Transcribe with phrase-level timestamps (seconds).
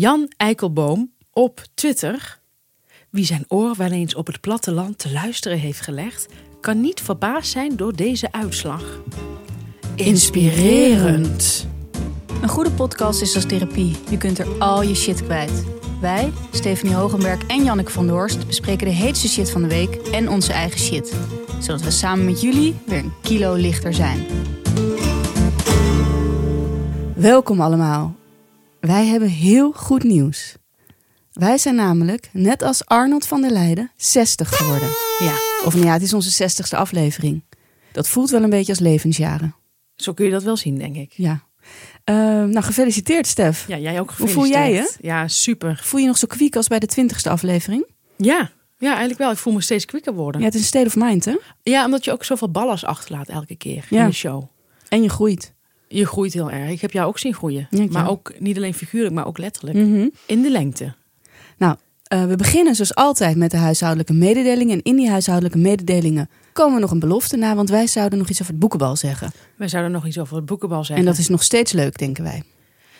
[0.00, 2.40] Jan Eikelboom op Twitter,
[3.10, 6.28] wie zijn oor wel eens op het platteland te luisteren heeft gelegd,
[6.60, 9.00] kan niet verbaasd zijn door deze uitslag.
[9.94, 11.66] Inspirerend.
[12.42, 13.96] Een goede podcast is als therapie.
[14.10, 15.64] Je kunt er al je shit kwijt.
[16.00, 19.94] Wij, Stephanie Hogenberg en Janneke van der Horst, bespreken de heetste shit van de week
[19.94, 21.14] en onze eigen shit.
[21.58, 24.26] Zodat we samen met jullie weer een kilo lichter zijn.
[27.14, 28.19] Welkom allemaal.
[28.80, 30.54] Wij hebben heel goed nieuws.
[31.32, 34.88] Wij zijn namelijk, net als Arnold van der Leijden, 60 geworden.
[35.18, 35.34] Ja,
[35.64, 37.42] Of nou ja, het is onze 60ste aflevering.
[37.92, 39.54] Dat voelt wel een beetje als levensjaren.
[39.96, 41.12] zo kun je dat wel zien, denk ik.
[41.12, 41.42] Ja.
[42.04, 43.64] Eh, nou, gefeliciteerd, Stef.
[43.68, 44.94] Ja, jij ook Hoe voel jij je?
[45.00, 45.80] Ja, super.
[45.82, 47.86] Voel je nog zo kwiek als bij de 20ste aflevering?
[48.16, 49.30] Ja, ja, eigenlijk wel.
[49.30, 50.40] Ik voel me steeds kwikker worden.
[50.40, 51.36] Ja, het is een state of mind, hè?
[51.62, 54.00] Ja, omdat je ook zoveel ballast achterlaat elke keer Ja.
[54.02, 54.42] in de show.
[54.88, 55.54] En je groeit.
[55.92, 56.70] Je groeit heel erg.
[56.70, 57.66] Ik heb jou ook zien groeien.
[57.70, 59.76] Ja, maar ook niet alleen figuurlijk, maar ook letterlijk.
[59.76, 60.08] Mhm.
[60.26, 60.94] In de lengte.
[61.58, 64.74] Nou, eh, we beginnen zoals altijd met de huishoudelijke mededelingen.
[64.76, 68.28] En in die huishoudelijke mededelingen komen we nog een belofte na, want wij zouden nog
[68.28, 69.32] iets over het boekenbal zeggen.
[69.56, 71.06] Wij zouden nog iets over het boekenbal zeggen.
[71.06, 72.42] En dat is nog steeds leuk, denken wij.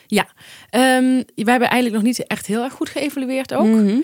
[0.06, 0.28] Ja,
[0.70, 3.66] Ehm, wij hebben eigenlijk nog niet echt heel erg goed geëvalueerd ook.
[3.66, 4.00] Mhm.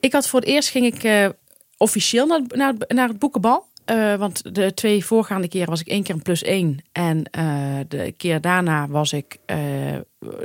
[0.00, 1.28] Ik had voor het eerst ging ik eh,
[1.76, 3.66] officieel naar, naar, naar het boekenbal.
[3.86, 6.78] Eh, want de twee voorgaande keren was ik één keer een plus één.
[6.92, 9.58] En eh, de keer daarna was ik eh,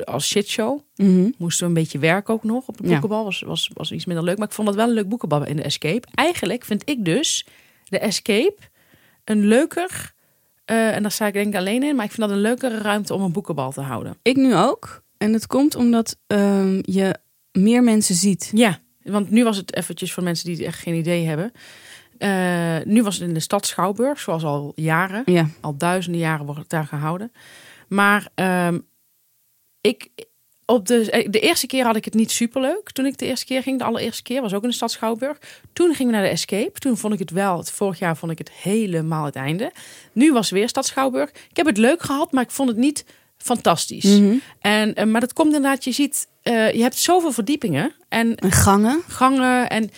[0.03, 0.80] als shitshow.
[0.95, 1.30] Mhm.
[1.38, 2.88] Moesten we een beetje werken ook nog op Ja.
[2.88, 3.23] boekenbal.
[3.23, 4.38] Was, was, was iets minder leuk.
[4.38, 6.08] Maar ik vond dat wel een leuk boekenbal in de Escape.
[6.14, 7.45] Eigenlijk vind ik dus
[7.83, 8.58] de Escape
[9.23, 10.14] een leuker...
[10.66, 11.95] en daar sta ik denk ik alleen in.
[11.95, 14.17] Maar ik vind dat een leukere ruimte om een boekenbal te houden.
[14.22, 15.03] Ik nu ook.
[15.17, 17.16] En dat komt omdat ehm, je
[17.52, 18.52] meer mensen ziet.
[18.53, 21.52] Ja, want nu was het eventjes voor mensen die echt geen idee hebben.
[22.22, 25.22] Eh, nu was het in de stad Schouwburg, zoals al jaren.
[25.25, 25.47] Ja.
[25.61, 27.31] Al duizenden jaren wordt het daar gehouden.
[27.88, 28.80] Maar ehm,
[29.81, 30.09] ik,
[30.66, 32.92] op de, de eerste keer had ik het niet superleuk.
[32.92, 35.38] Toen ik de eerste keer ging, de allereerste keer, was ook in de stad Schouwburg.
[35.73, 36.80] Toen gingen we naar de Escape.
[36.80, 39.71] Toen vond ik het wel, het vorig jaar vond ik het helemaal het einde.
[40.11, 41.30] Nu was weer stad Schouwburg.
[41.30, 43.05] Ik heb het leuk gehad, maar ik vond het niet
[43.38, 44.20] fantastisch.
[44.20, 44.36] Mhm.
[44.59, 47.93] En, eh, maar dat komt inderdaad, je ziet, eh, je hebt zoveel verdiepingen.
[48.09, 49.02] En En gangen.
[49.08, 49.70] gangen.
[49.70, 49.89] En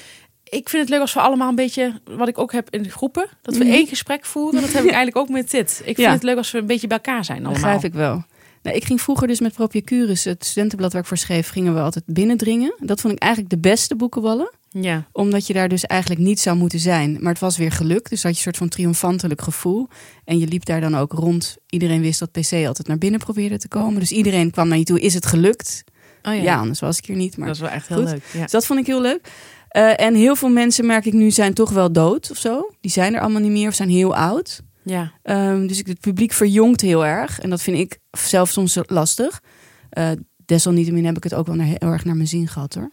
[0.54, 3.28] ik vind het leuk als we allemaal een beetje, wat ik ook heb in groepen,
[3.42, 3.74] dat we Mhm.
[3.74, 4.62] één gesprek voeren.
[4.62, 5.72] Dat heb ik eigenlijk ook met dit.
[5.80, 6.12] Ik vind Ja.
[6.12, 7.54] het leuk als we een beetje bij elkaar zijn allemaal.
[7.62, 8.24] Begrijp ik wel.
[8.62, 11.80] Nou, ik ging vroeger dus met Propiacurus, het studentenblad waar ik voor schreef, gingen we
[11.80, 12.76] altijd binnendringen.
[12.80, 14.52] Dat vond ik eigenlijk de beste boekenballen.
[14.70, 17.18] Ja, Omdat je daar dus eigenlijk niet zou moeten zijn.
[17.22, 18.10] Maar het was weer gelukt.
[18.10, 19.88] Dus had je een soort van triomfantelijk gevoel.
[20.26, 21.56] En je liep daar dan ook rond.
[21.70, 24.00] Iedereen wist dat PC altijd naar binnen probeerde te komen.
[24.00, 25.00] Dus iedereen kwam naar je toe.
[25.00, 25.84] Is het gelukt?
[26.24, 26.42] oh, ja.
[26.42, 27.38] Ja, anders was ik hier niet.
[27.38, 28.24] Maar dat is wel echt heel leuk.
[28.34, 28.42] Ja.
[28.42, 29.28] Dus dat vond ik heel leuk.
[29.74, 32.70] Eh, en heel veel mensen, merk ik nu, zijn toch wel dood of zo.
[32.82, 34.62] Die zijn er allemaal niet meer of zijn heel oud.
[34.84, 35.12] ja.
[35.24, 37.40] Ehm, dus ik- het publiek verjongt heel erg.
[37.40, 39.42] En dat vind ik zelf soms lastig.
[39.90, 40.10] Eh,
[40.46, 42.90] desalniettemin heb ik het ook wel naar, heel erg naar mijn zin gehad hoor.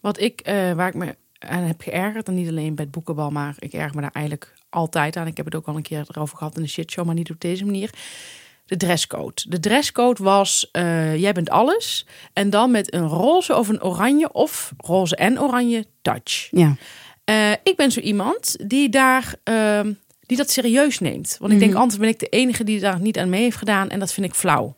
[0.00, 3.30] Wat ik, eh, waar ik me aan heb geërgerd, en niet alleen bij het boekenbal,
[3.30, 5.26] maar ik erger me daar eigenlijk altijd aan.
[5.26, 7.40] Ik heb het ook al een keer erover gehad in de shitshow, maar niet op
[7.40, 7.90] deze manier.
[8.72, 9.42] De dresscode.
[9.48, 12.06] De dresscode was, eh, jij bent alles.
[12.32, 16.48] En dan met een roze of een oranje, of roze en oranje touch.
[16.50, 16.76] Ja.
[17.24, 19.92] Eh, ik ben zo iemand die daar ehm,
[20.26, 21.36] die dat serieus neemt.
[21.40, 21.80] Want ik denk Mhm.
[21.80, 24.26] anders ben ik de enige die daar niet aan mee heeft gedaan en dat vind
[24.26, 24.76] ik flauw.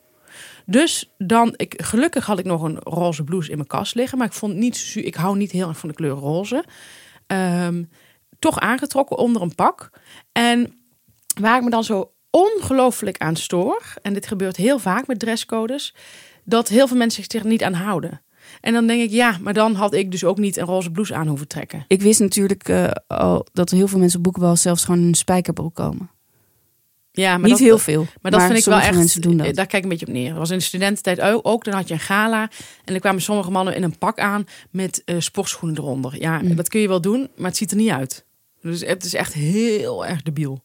[0.67, 4.27] Dus dan, ik, gelukkig had ik nog een roze blouse in mijn kast liggen, maar
[4.27, 6.65] ik vond niet, ik hou niet heel erg van de kleur roze.
[7.27, 7.83] Ehm,
[8.39, 9.91] toch aangetrokken onder een pak.
[10.33, 10.75] En
[11.41, 15.95] waar ik me dan zo ongelooflijk aan stoor, en dit gebeurt heel vaak met dresscodes,
[16.45, 18.23] dat heel veel mensen zich er niet aan houden.
[18.61, 21.15] En dan denk ik, ja, maar dan had ik dus ook niet een roze blouse
[21.15, 21.85] aan hoeven trekken.
[21.89, 25.75] Ik wist natuurlijk eh, al dat heel veel mensen op boekenbal zelfs gewoon een spijkerbroek
[25.75, 26.11] komen.
[27.11, 28.07] Ja, maar niet dat, heel veel.
[28.23, 28.95] Maar dat vind ik wel echt.
[28.95, 29.55] mensen doen dat.
[29.55, 30.29] Daar kijk ik een beetje op neer.
[30.29, 31.47] Dat was in de studententijd ook.
[31.47, 31.65] ook.
[31.65, 32.43] Dan had je een gala.
[32.85, 36.21] En dan kwamen sommige mannen in een pak aan met eh, sportschoenen eronder.
[36.21, 36.57] Ja, Mm.
[36.57, 38.25] dat kun je wel doen, maar het ziet er niet uit.
[38.61, 40.63] Dus het is echt heel erg debiel.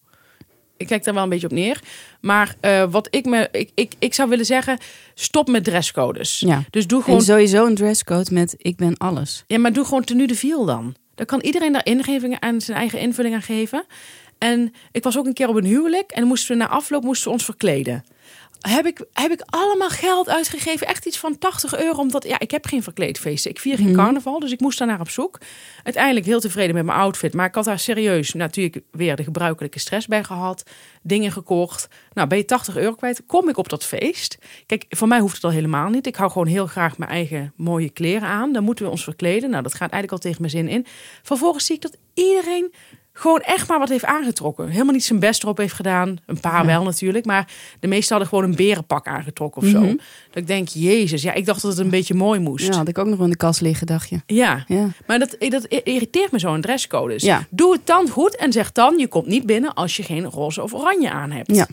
[0.80, 1.80] Ik kijk daar wel een beetje op neer.
[2.22, 3.48] Maar eh, wat ik me.
[3.52, 4.78] Ik, ik, ik zou willen zeggen:
[5.14, 6.40] stop met dresscodes.
[6.40, 6.64] Ja.
[6.70, 7.22] Dus doe En gewoon.
[7.22, 9.44] sowieso een dresscode met ik ben alles.
[9.48, 10.96] Ja, maar doe gewoon tenue de viel dan.
[11.16, 13.86] Dan kan iedereen daar ingevingen aan zijn eigen invulling aan geven.
[14.38, 17.28] En ik was ook een keer op een huwelijk en moesten we na afloop moesten
[17.28, 18.04] we ons verkleden.
[18.60, 22.52] Heb ik, heb ik allemaal geld uitgegeven, echt iets van 80 euro, omdat ja, ik
[22.52, 23.52] heb geen verkleedfeesten.
[23.52, 23.96] Ik vier geen Mhm.
[23.96, 25.38] carnaval, dus ik moest daar naar op zoek.
[25.84, 29.80] Uiteindelijk heel tevreden met mijn outfit, maar ik had daar serieus natuurlijk weer de gebruikelijke
[29.80, 30.64] stress bij gehad.
[31.02, 31.88] Dingen gekocht.
[32.14, 34.38] Nou, ben je 80 euro kwijt, kom ik op dat feest.
[34.66, 36.08] Kijk, voor mij hoeft het al helemaal niet.
[36.08, 38.54] Ik hou gewoon heel graag mijn eigen mooie kleren aan.
[38.54, 39.50] Dan moeten we ons verkleden.
[39.50, 40.86] Nou, dat gaat eigenlijk al tegen mijn zin in.
[41.24, 42.74] Vervolgens zie ik dat iedereen
[43.20, 44.68] gewoon echt maar wat heeft aangetrokken.
[44.70, 46.18] Helemaal niet zijn best erop heeft gedaan.
[46.26, 46.66] Een paar Ja.
[46.66, 49.80] wel natuurlijk, maar de meeste hadden gewoon een berenpak aangetrokken of zo.
[49.80, 49.96] Mhm.
[50.28, 52.66] Dat ik denk, jezus, ja, ik dacht dat het een beetje mooi moest.
[52.66, 54.20] Ja, Ja, had ik ook nog wel in de kast liggen, dacht je.
[54.26, 54.66] Ja.
[55.08, 57.14] maar dat, dat irriteert me zo, een dresscode.
[57.14, 57.46] Dus Ja.
[57.50, 60.64] doe het dan goed en zeg dan, je komt niet binnen als je geen roze
[60.64, 61.56] of oranje aan hebt.
[61.56, 61.68] Ja.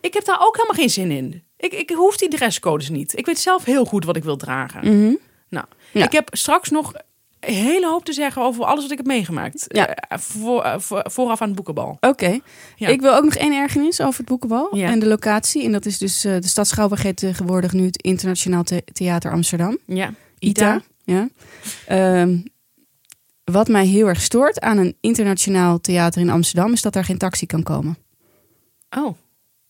[0.00, 1.42] Ik heb daar ook helemaal geen zin in.
[1.56, 3.18] Ik, ik hoef die dresscodes niet.
[3.18, 4.80] Ik weet zelf heel goed wat ik wil dragen.
[4.80, 5.14] Mhm.
[5.48, 6.04] Nou, Ja.
[6.04, 6.92] ik heb straks nog
[7.40, 9.64] een hele hoop te zeggen over alles wat ik heb meegemaakt.
[9.68, 9.86] Ja.
[9.94, 11.96] Eh, voor, eh, voor- vooraf aan het boekenbal.
[12.00, 12.38] Oké.
[12.76, 12.88] Ja.
[12.88, 14.88] Ik wil ook nog één ergernis over het boekenbal Ja.
[14.90, 15.64] en de locatie.
[15.64, 19.32] En dat is dus eh, de stad Schouwburg heet tegenwoordig nu het Internationaal The- Theater
[19.32, 19.78] Amsterdam.
[19.86, 20.14] Ja.
[20.38, 20.80] ITA.
[21.04, 21.28] Ja.
[21.86, 22.38] Ehm,
[23.44, 27.18] wat mij heel erg stoort aan een internationaal theater in Amsterdam is dat daar geen
[27.18, 27.96] taxi kan komen.
[28.96, 29.14] Oh.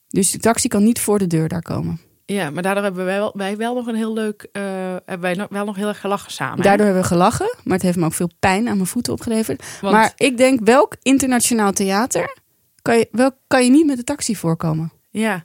[0.08, 2.00] Dus de taxi kan niet voor de deur daar komen.
[2.32, 4.62] Ja, maar daardoor hebben wij wel, wij wel nog een heel leuk, eh,
[5.05, 6.56] hebben wij nog, wel nog heel erg gelachen samen.
[6.56, 6.62] hè?
[6.62, 9.79] Daardoor hebben we gelachen, maar het heeft me ook veel pijn aan mijn voeten opgeleverd.
[9.81, 12.37] Want- Maar ik denk, welk internationaal theater
[12.82, 14.93] kan je, welk kan je niet met de taxi voorkomen?
[15.11, 15.44] Ja.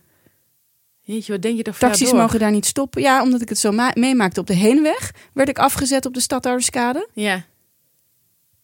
[1.01, 2.19] Jeetje, wat denk je toch Taxis door?
[2.19, 3.01] mogen daar niet stoppen.
[3.01, 6.19] Ja, omdat ik het zo ma- meemaakte op de heenweg, werd ik afgezet op de
[6.19, 7.09] Stadhouderskade.
[7.13, 7.43] Ja,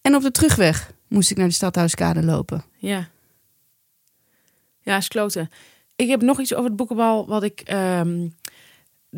[0.02, 2.64] En op de terugweg moest ik naar de Stadhouderskade lopen.
[2.78, 3.08] ja.
[4.84, 5.50] Ja, is kloten.
[6.02, 7.62] Ik heb nog iets over het boekenbal wat ik...
[7.66, 8.28] ehm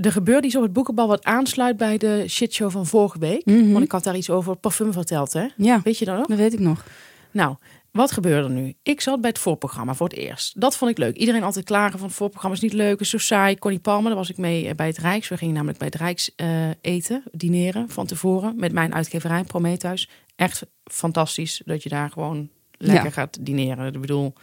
[0.02, 3.46] er gebeurde iets op het boekenbal wat aansluit bij de shitshow van vorige week.
[3.46, 3.72] Mhm.
[3.72, 5.48] Want ik had daar iets over parfum verteld, hè?
[5.58, 6.28] Ja, Weet je dat nog?
[6.28, 6.86] dat weet ik nog.
[7.32, 7.56] Nou,
[7.92, 8.74] wat gebeurde er nu?
[8.84, 10.62] Ik zat bij het voorprogramma voor het eerst.
[10.62, 11.16] Dat vond ik leuk.
[11.16, 13.58] Iedereen altijd klagen van het voorprogramma is niet leuk, is zo saai.
[13.58, 15.28] Connie Palmer, daar was ik mee eh, bij het Rijks.
[15.28, 20.10] We gingen namelijk bij het Rijks eh, eten, dineren van tevoren met mijn uitgeverij Prometheus.
[20.36, 23.12] Echt fantastisch dat je daar gewoon lekker Ja.
[23.12, 23.94] gaat dineren.
[23.94, 24.34] Ik bedoel,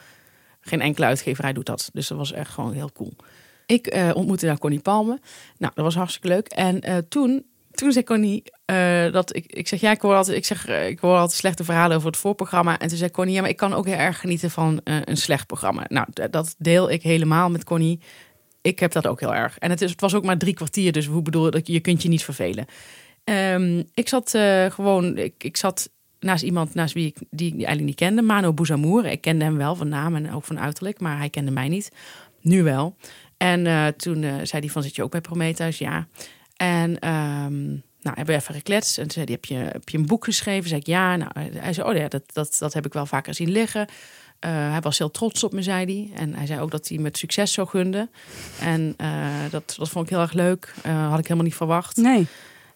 [0.60, 1.90] geen enkele uitgeverij doet dat.
[1.92, 3.12] Dus dat was echt gewoon heel cool.
[3.70, 5.18] Ik eh, ontmoette daar Connie Palmer.
[5.58, 6.48] Nou, dat was hartstikke leuk.
[6.48, 10.36] En eh, toen, toen zei Connie eh, dat ik, ik zeg, ja, ik hoor altijd,
[10.36, 12.78] ik zeg, ik hoor altijd slechte verhalen over het voorprogramma.
[12.78, 15.46] En toen zei Connie, ja, maar ik kan ook heel erg genieten van een slecht
[15.46, 15.84] programma.
[15.88, 18.00] Nou, dat deel ik helemaal met Connie.
[18.60, 19.58] Ik heb dat ook heel erg.
[19.58, 22.02] En het, is, het was ook maar drie kwartier, dus hoe bedoel dat je kunt
[22.02, 22.66] je niet vervelen.
[23.24, 24.30] Ehm, ik zat
[24.68, 29.06] gewoon, ik, ik zat naast iemand naast wie ik die eigenlijk niet kende, Mano Bouzamour.
[29.06, 31.90] Ik kende hem wel van naam en ook van uiterlijk, maar hij kende mij niet.
[32.40, 32.96] Nu wel.
[33.36, 35.78] En eh, toen eh, zei hij van, zit je ook bij Prometheus?
[35.78, 36.06] Ja.
[36.56, 37.66] En ehm,
[38.00, 38.98] nou, hebben we even gekletst.
[38.98, 40.68] En toen zei hij, heb je, heb je een boek geschreven?
[40.68, 41.16] Zei ik, ja.
[41.16, 43.86] Nou, hij zei, oh ja, dat, dat, dat heb ik wel vaker zien liggen.
[44.38, 46.20] Eh, hij was heel trots op me, zei hij.
[46.22, 48.10] En hij zei ook dat hij me het succes zou gunden.
[48.60, 48.96] En
[49.50, 50.74] dat, dat vond ik heel erg leuk.
[50.82, 51.96] Had ik helemaal niet verwacht.
[51.96, 52.26] Nee.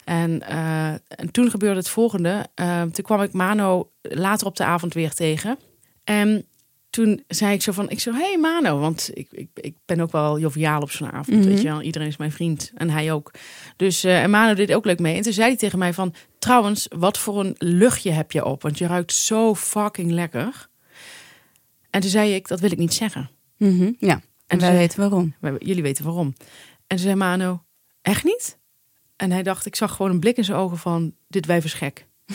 [0.05, 2.47] En, eh, en toen gebeurde het volgende.
[2.55, 5.57] Eh, toen kwam ik Mano later op de avond weer tegen.
[6.03, 6.45] En
[6.89, 10.11] toen zei ik zo van, ik zo, hey Mano, want ik, ik, ik ben ook
[10.11, 11.47] wel joviaal op zo'n avond, Mhm.
[11.47, 11.81] weet je wel.
[11.81, 13.31] Iedereen is mijn vriend en hij ook.
[13.75, 15.15] Dus eh, en Mano deed ook leuk mee.
[15.15, 18.61] En toen zei hij tegen mij van, trouwens, wat voor een luchtje heb je op?
[18.61, 20.67] Want je ruikt zo fucking lekker.
[21.89, 23.29] En toen zei ik, dat wil ik niet zeggen.
[23.57, 25.35] Mhm, Ja, en En wij weten waarom.
[25.59, 26.33] Jullie weten waarom.
[26.87, 27.63] En toen zei Mano,
[28.01, 28.57] echt niet?
[29.15, 31.73] En hij dacht, ik zag gewoon een blik in zijn ogen van, dit wijf is
[31.73, 32.05] gek.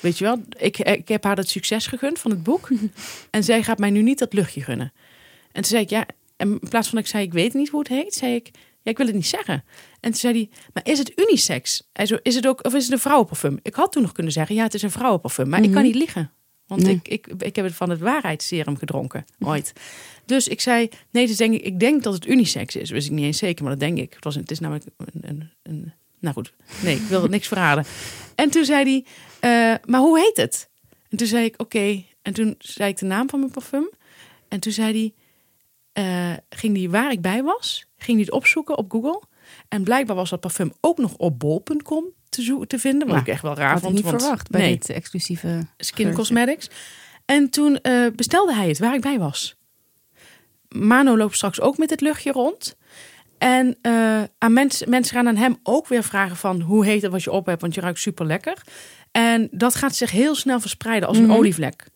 [0.00, 2.68] Weet je wel, ik, ik heb haar het succes gegund van het boek.
[3.30, 4.92] en zij gaat mij nu niet dat luchtje gunnen.
[5.52, 6.06] En toen zei ik, ja,
[6.36, 8.50] en in plaats van dat ik zei, ik weet niet hoe het heet, zei ik,
[8.82, 9.64] ja, ik wil het niet zeggen.
[10.00, 11.88] En toen zei hij, maar is het unisex?
[11.92, 13.58] Hij zo, is het ook, of is het een vrouwenparfum?
[13.62, 15.84] Ik had toen nog kunnen zeggen, ja, het is een vrouwenparfum, maar ik kan Mhm.
[15.84, 16.32] niet liegen.
[16.66, 16.94] Want Nee.
[17.02, 19.72] ik, ik, ik heb het van het waarheidsserum gedronken, ooit.
[20.24, 22.90] Dus ik zei, nee, dus denk ik, ik denk dat het unisex is.
[22.90, 24.14] Wist ik niet eens zeker, maar dat denk ik.
[24.14, 25.92] Het, was, het is namelijk een, een, een...
[26.20, 27.84] Nou goed, nee, ik wil niks verraden.
[28.34, 29.04] En toen zei hij,
[29.74, 30.68] eh, maar hoe heet het?
[31.10, 32.02] En toen zei ik, oké.
[32.22, 33.90] En toen zei ik de naam van mijn parfum.
[34.48, 35.14] En toen zei hij,
[36.04, 39.22] eh, ging hij waar ik bij was, ging hij het opzoeken op Google.
[39.68, 43.00] En blijkbaar was dat parfum ook nog op bol.com te, zo- te vinden.
[43.06, 43.94] Wat Nou, ik echt wel raar Had ik vond.
[43.94, 46.14] niet want- verwacht bij nee, dit exclusieve Skin geurtje.
[46.14, 46.70] Cosmetics.
[47.24, 49.56] En toen eh, bestelde hij het waar ik bij was.
[50.68, 52.76] Mano loopt straks ook met het luchtje rond.
[53.38, 57.12] En eh, aan mensen, mensen gaan aan hem ook weer vragen van hoe heet het
[57.12, 58.62] wat je op hebt, want je ruikt super lekker.
[59.12, 61.32] En dat gaat zich heel snel verspreiden als een Mhm.
[61.32, 61.86] olievlek.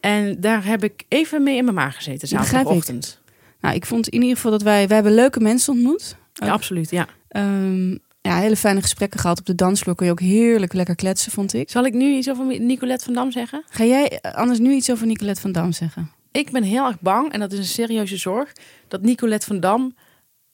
[0.00, 2.36] En daar heb ik even mee in mijn maag gezeten ik.
[2.36, 3.20] zaterdagochtend.
[3.60, 4.86] Nou, ik vond in ieder geval dat wij...
[4.86, 6.16] Wij hebben leuke mensen ontmoet.
[6.32, 7.06] Ja, absoluut, ja.
[7.28, 7.90] Ehm,
[8.20, 9.38] ja, hele fijne gesprekken gehad.
[9.38, 11.70] Op de dansvloer kon je ook heerlijk lekker kletsen, vond ik.
[11.70, 13.64] Zal ik nu iets over Nicolette van Dam zeggen?
[13.68, 16.10] Ga jij eh, anders nu iets over Nicolette van Dam zeggen?
[16.32, 18.52] Ik ben heel erg bang, en dat is een serieuze zorg,
[18.88, 19.94] dat Nicolette van Dam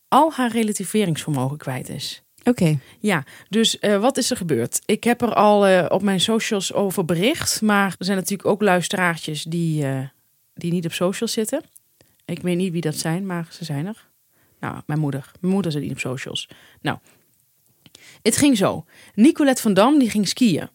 [0.09, 2.23] al haar relativeringsvermogen kwijt is.
[2.45, 2.79] Oké.
[2.99, 4.81] Ja, dus eh, wat is er gebeurd?
[4.85, 7.63] Ik heb er al eh, op mijn socials over bericht.
[7.63, 10.01] Maar er zijn natuurlijk ook luisteraartjes die, eh,
[10.55, 11.63] die niet op socials zitten.
[12.25, 14.07] Ik weet niet wie dat zijn, maar ze zijn er.
[14.61, 15.31] Nou, mijn moeder.
[15.41, 16.49] Mijn moeder zit niet op socials.
[16.81, 16.99] Nou,
[18.23, 18.85] het ging zo.
[19.15, 20.69] Nicolette van Dam die ging skiën.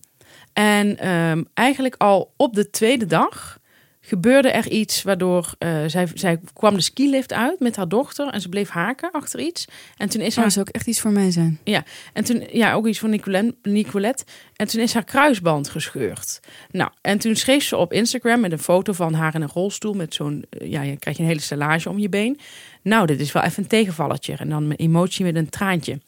[0.54, 3.60] En ehm, eigenlijk al op de tweede dag
[4.06, 8.42] gebeurde er iets waardoor uh, zij, zij kwam de skilift uit met haar dochter en
[8.42, 9.66] ze bleef haken achter iets.
[9.98, 11.60] En toen is Oh, haar, dat zou ook echt iets voor mij zijn.
[11.64, 11.84] ja,
[12.14, 14.24] en toen, ja, ook iets van Nicolette, Nicolette.
[14.56, 16.40] En toen is haar kruisband gescheurd.
[16.72, 19.94] Nou, en toen schreef ze op Instagram met een foto van haar in een rolstoel
[19.94, 22.40] met zo'n, eh, ja, je krijgt een hele stellage om je been.
[22.82, 24.36] Nou, dit is wel even een tegenvalletje.
[24.38, 26.00] En dan een emotie met een traantje.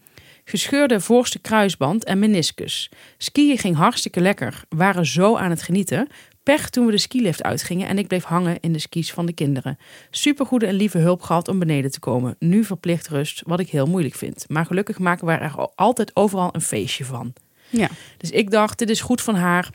[0.46, 2.90] Gescheurde voorste kruisband en meniscus.
[3.18, 4.64] Skiën ging hartstikke lekker.
[4.70, 6.08] Waren zo aan het genieten.
[6.46, 9.34] Pech toen we de skilift uitgingen en ik bleef hangen in de skis van de
[9.34, 9.78] kinderen.
[10.10, 12.36] Supergoede en lieve hulp gehad om beneden te komen.
[12.40, 14.46] Nu verplicht rust, wat ik heel moeilijk vind.
[14.48, 17.34] Maar gelukkig maken we er altijd overal een feestje van.
[17.70, 17.90] Ja.
[18.18, 19.70] Dus ik dacht, dit is goed van haar.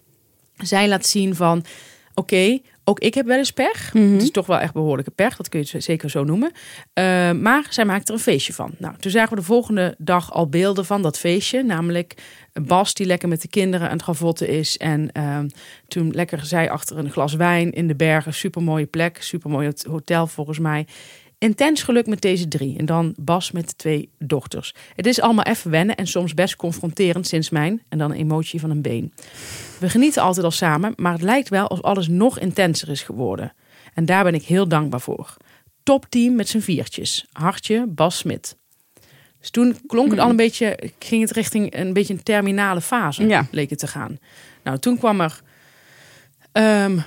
[0.57, 1.65] Zij laat zien van,
[2.15, 2.59] oké,
[2.91, 3.95] ook ik heb wel eens pech.
[3.95, 4.13] Mhm.
[4.13, 6.53] Het is toch wel echt behoorlijke pech, dat kun je zeker zo noemen.
[6.95, 8.71] Uh, maar zij maakt er een feestje van.
[8.79, 11.63] Nou, toen zagen we de volgende dag al beelden van dat feestje.
[11.63, 12.15] Namelijk
[12.53, 14.77] Bas die lekker met de kinderen aan het gavotten is.
[14.77, 15.39] En uh,
[15.89, 18.35] toen lekker zij achter een glas wijn in de bergen.
[18.35, 20.87] Supermooie plek, supermooi hotel volgens mij.
[21.41, 22.79] Intens geluk met deze drie.
[22.79, 24.75] En dan Bas met twee dochters.
[24.95, 27.83] Het is allemaal even wennen en soms best confronterend sinds mijn.
[27.89, 29.13] En dan een emotie van een been.
[29.79, 33.53] We genieten altijd al samen, maar het lijkt wel alsof alles nog intenser is geworden.
[33.95, 35.37] En daar ben ik heel dankbaar voor.
[35.83, 37.27] Topteam met z'n viertjes.
[37.33, 38.57] Hartje, Bas Smit.
[39.39, 43.27] Dus toen klonk het al een beetje, ging het richting een beetje een terminale fase,
[43.27, 43.47] Ja.
[43.51, 44.19] leek het te gaan.
[44.65, 45.41] Nou, toen kwam er
[46.53, 46.99] ehm,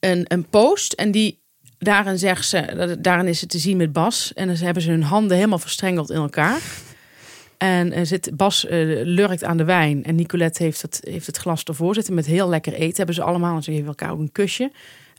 [0.00, 1.42] een, een post en die
[1.84, 4.32] daarin zegt ze, daarin is het te zien met Bas.
[4.34, 6.60] En dan hebben ze hun handen helemaal verstrengeld in elkaar.
[7.56, 10.04] En eh, zit, Bas eh, lurkt aan de wijn.
[10.04, 12.96] En Nicolette heeft het, heeft het glas ervoor zitten met heel lekker eten.
[12.96, 13.56] Hebben ze allemaal.
[13.56, 14.72] En ze geven elkaar ook een kusje.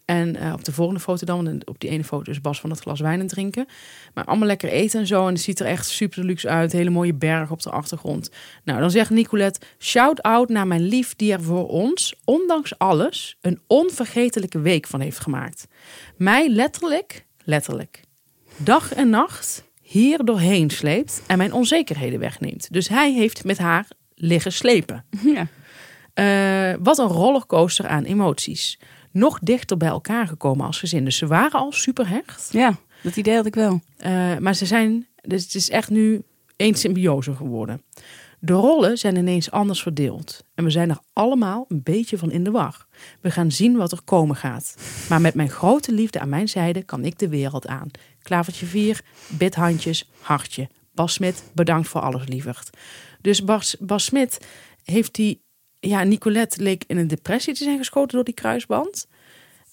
[0.06, 2.70] En eh, op de volgende foto dan, want op die ene foto is Bas van
[2.70, 3.66] dat glas wijn drinken.
[4.14, 5.28] Maar allemaal lekker eten en zo.
[5.28, 6.72] En het ziet er echt super luxe uit.
[6.72, 8.30] Hele mooie berg op de achtergrond.
[8.64, 13.60] Nou, dan zegt Nicolette, shout-out naar mijn lief die er voor ons, ondanks alles, een
[13.68, 15.68] onvergetelijke week van heeft gemaakt.
[16.18, 18.02] Mij letterlijk, letterlijk,
[18.58, 22.68] dag en nacht hier doorheen sleept en mijn onzekerheden wegneemt.
[22.72, 25.06] Dus hij heeft met haar liggen slepen.
[25.24, 25.48] Ja.
[26.14, 28.80] Eh, wat een rollercoaster aan emoties.
[29.16, 31.06] Nog dichter bij elkaar gekomen als gezin.
[31.06, 32.50] Dus ze waren al super hecht.
[32.52, 33.82] ja, dat idee had ik wel.
[33.98, 36.24] Eh, maar ze zijn, dus het is echt nu
[36.56, 37.82] één symbiose geworden.
[38.40, 40.44] De rollen zijn ineens anders verdeeld.
[40.56, 42.86] En we zijn er allemaal een beetje van in de war.
[43.22, 44.76] We gaan zien wat er komen gaat.
[45.10, 47.92] Maar met mijn grote liefde aan mijn zijde kan ik de wereld aan.
[48.22, 50.70] Klavertje 4, bidhandjes, hartje.
[50.94, 52.70] Bas Smit, bedankt voor alles, lieverd.
[53.22, 54.48] Dus Bas, Bas Smit
[54.84, 55.44] heeft die...
[55.86, 59.08] Ja, Nicolette leek in een depressie te zijn geschoten door die kruisband.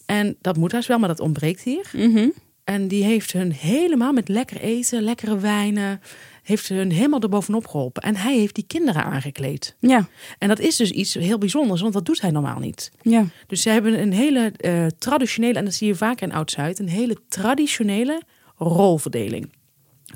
[0.06, 1.90] En dat moet haast wel, maar dat ontbreekt hier.
[1.92, 2.28] Mhm.
[2.64, 6.00] En die heeft hun helemaal met lekker eten, lekkere wijnen,
[6.42, 8.02] heeft hun helemaal erbovenop geholpen.
[8.02, 9.76] En hij heeft die kinderen aangekleed.
[9.80, 12.90] Ja, En dat is dus iets heel bijzonders, want dat doet hij normaal niet.
[13.02, 13.26] ja.
[13.46, 16.88] Dus ze hebben een hele eh, traditionele, en dat zie je vaak in Oud-Zuid, een
[16.88, 18.22] hele traditionele
[18.56, 19.50] rolverdeling.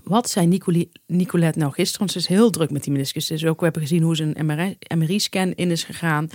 [0.04, 0.58] Wat zei
[1.06, 1.98] Nicolette nou gisteren?
[1.98, 3.26] Want ze is heel druk met die meniscus.
[3.26, 6.28] Dus ook we hebben gezien hoe ze een MRI MRI-scan in is gegaan.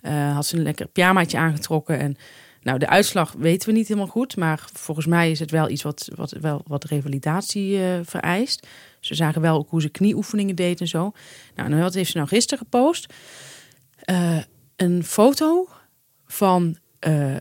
[0.00, 1.98] Eh, had ze een lekker pyjamaatje aangetrokken.
[1.98, 2.16] En
[2.62, 4.36] nou, de uitslag weten we niet helemaal goed.
[4.36, 8.66] Maar volgens mij is het wel iets wat, wat, wel, wat revalidatie eh, vereist.
[9.00, 11.12] Ze zagen wel ook hoe ze knieoefeningen deed en zo.
[11.54, 13.12] Nou, en wat heeft ze nou gisteren gepost?
[13.96, 14.38] Eh,
[14.76, 15.68] een foto
[16.26, 16.76] van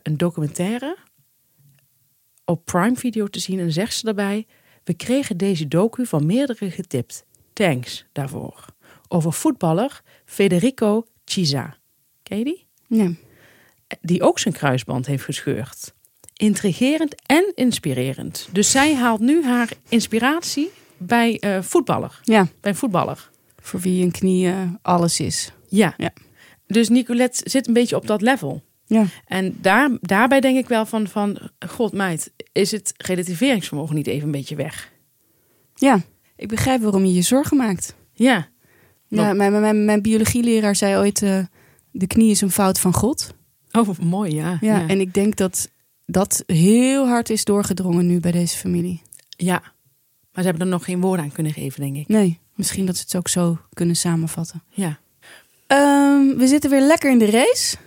[0.04, 0.98] een documentaire
[2.46, 3.60] op Prime Video te zien.
[3.60, 4.48] En zegt ze daarbij:
[4.86, 7.26] We kregen deze docu van meerdere getipt.
[7.54, 8.66] Thanks daarvoor.
[9.08, 11.76] Over voetballer Federico Chiesa.
[12.24, 12.66] Ken je die?
[12.88, 13.12] ja.
[14.02, 15.94] Die ook zijn kruisband heeft gescheurd.
[16.36, 18.48] Intrigerend en inspirerend.
[18.52, 22.20] Dus zij haalt nu haar inspiratie bij eh, voetballer.
[22.24, 23.30] Ja, Bij een voetballer.
[23.60, 25.52] voor wie een knie eh, alles is.
[25.70, 25.94] Ja.
[25.98, 26.14] Ja.
[26.68, 28.64] Dus Nicolette zit een beetje op dat level.
[28.86, 31.38] Ja, En daar, daarbij denk ik wel van, van,
[31.68, 34.92] god meid, is het relativeringsvermogen niet even een beetje weg?
[35.76, 36.02] ja.
[36.38, 37.96] Ik begrijp waarom je je zorgen maakt.
[38.14, 38.48] Ja,
[39.08, 41.40] Ja, mijn, mijn, mijn biologieleraar zei ooit: eh,
[41.92, 43.34] de knie is een fout van God.
[43.72, 44.58] oh mooi, ja.
[44.62, 45.70] Ja, en ik denk dat
[46.06, 49.02] dat heel hard is doorgedrongen nu bij deze familie.
[49.30, 49.62] ja.
[50.34, 52.08] Maar ze hebben er nog geen woorden aan kunnen geven, denk ik.
[52.08, 54.64] Nee, misschien dat ze het ook zo kunnen samenvatten.
[54.70, 55.00] Ja.
[55.68, 57.78] Ehm, we zitten weer lekker in de race.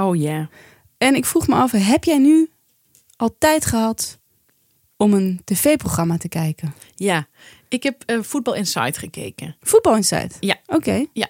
[0.00, 0.48] Oh ja.
[0.98, 2.50] En ik vroeg me af, heb jij nu
[3.16, 4.18] al tijd gehad
[4.96, 6.74] om een tv-programma te kijken?
[6.94, 7.26] Ja.
[7.68, 9.56] Ik heb eh Voetbal Insight gekeken.
[9.60, 10.36] Voetbal Insight?
[10.40, 10.56] Ja.
[10.66, 11.06] Oké.
[11.12, 11.28] Ja.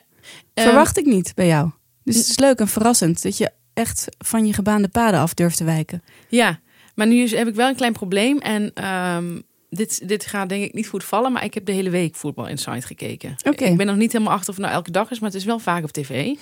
[0.55, 1.71] Verwacht ik niet bij jou.
[2.05, 5.57] Dus het is leuk en verrassend dat je echt van je gebaande paden af durft
[5.57, 6.03] te wijken.
[6.29, 6.61] Ja,
[6.95, 8.39] maar nu heb ik wel een klein probleem.
[8.39, 11.91] En ehm, dit, dit gaat denk ik niet goed vallen, maar ik heb de hele
[11.91, 13.35] week Voetbal Insight gekeken.
[13.45, 13.65] Oké.
[13.65, 15.45] Ik ben nog niet helemaal achter of het nou elke dag is, maar het is
[15.45, 16.35] wel vaak op tv.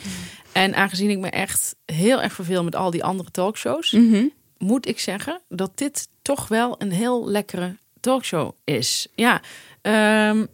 [0.52, 4.26] En aangezien ik me echt heel erg verveel met al die andere talkshows, Mhm.
[4.58, 9.06] moet ik zeggen dat dit toch wel een heel lekkere talkshow is.
[9.14, 9.40] Ja,
[9.82, 10.44] ehm,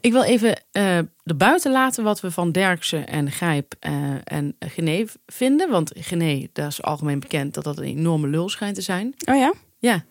[0.00, 3.92] ik wil even eh erbuiten laten wat we van Derksen en Grijp eh,
[4.24, 5.70] en Gené vinden.
[5.70, 9.14] Want Gené, dat is algemeen bekend dat dat een enorme lul schijnt te zijn.
[9.24, 9.52] Oh ja?
[9.78, 10.04] Ja,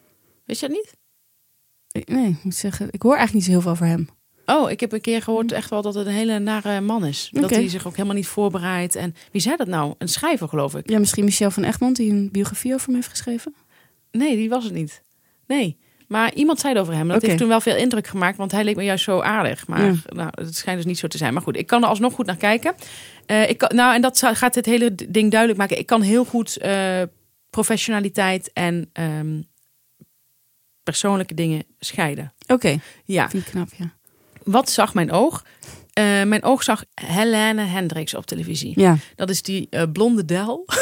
[0.45, 0.93] weet je dat niet?
[2.05, 4.09] Nee, ik moet zeggen, ik hoor eigenlijk niet zo heel veel over hem.
[4.45, 7.29] Oh, ik heb een keer gehoord echt wel dat het een hele nare man is.
[7.31, 8.95] Dat hij zich ook helemaal niet voorbereidt.
[8.95, 9.93] En wie zei dat nou?
[9.97, 10.89] Een schrijver, geloof ik.
[10.89, 13.55] Ja, misschien Michel van Egmond, die een biografie over hem heeft geschreven.
[14.11, 15.01] Nee, die was het niet.
[15.47, 15.77] Nee.
[16.07, 17.07] Maar iemand zei het over hem.
[17.07, 19.67] Dat heeft toen wel veel indruk gemaakt, want hij leek me juist zo aardig.
[19.67, 19.93] Maar Ja.
[20.05, 21.33] nou, het schijnt dus niet zo te zijn.
[21.33, 22.75] Maar goed, ik kan er alsnog goed naar kijken.
[23.25, 25.77] Eh, ik kan, nou, en dat gaat dit hele ding duidelijk maken.
[25.79, 27.01] Ik kan heel goed eh,
[27.49, 29.41] professionaliteit en ehm,
[30.85, 32.33] persoonlijke dingen scheiden.
[32.47, 33.93] Oké, Ja, vind ik knap, ja.
[34.43, 35.45] wat zag mijn oog?
[35.93, 38.79] Eh, mijn oog zag Helene Hendricks op televisie.
[38.79, 40.65] Ja, Dat is die eh, blonde del.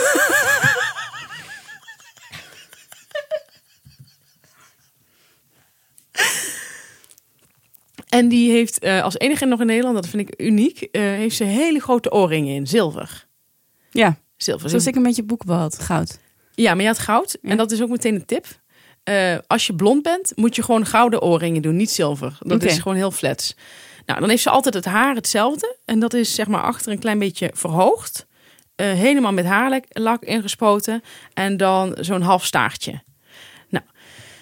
[8.09, 11.43] en die heeft eh, als enige nog in Nederland, dat vind ik uniek, heeft ze
[11.43, 13.27] hele grote oorringen in, zilver.
[13.91, 14.21] ja.
[14.37, 14.69] Zilver.
[14.69, 16.19] zoals ik een beetje boeken had, goud.
[16.55, 17.37] Ja, maar je had goud.
[17.41, 17.49] Ja.
[17.49, 18.45] En dat is ook meteen een tip.
[19.03, 22.37] Eh, als je blond bent, moet je gewoon gouden oorringen doen, niet zilver.
[22.39, 23.55] Dat is gewoon heel flats.
[24.05, 25.75] Nou, dan heeft ze altijd het haar hetzelfde.
[25.85, 28.25] En dat is zeg maar achter een klein beetje verhoogd.
[28.75, 31.03] Eh, helemaal met haarlak ingespoten.
[31.33, 33.01] En dan zo'n half staartje.
[33.69, 33.85] Nou,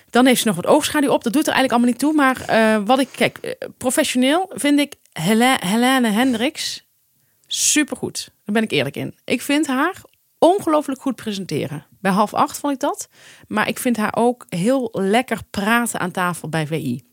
[0.10, 1.24] dan heeft ze nog wat oogschaduw op.
[1.24, 2.14] Dat doet er eigenlijk allemaal niet toe.
[2.14, 6.84] Maar eh, wat ik, kijk, professioneel vind ik Hele- Helene Hendricks
[7.48, 8.32] supergoed.
[8.46, 9.16] Daar ben ik eerlijk in.
[9.26, 9.96] Ik vind haar
[10.46, 11.86] ongelooflijk goed presenteren.
[12.00, 13.08] Bij half acht vond ik dat.
[13.48, 17.04] Maar ik vind haar ook heel lekker praten aan tafel bij VI.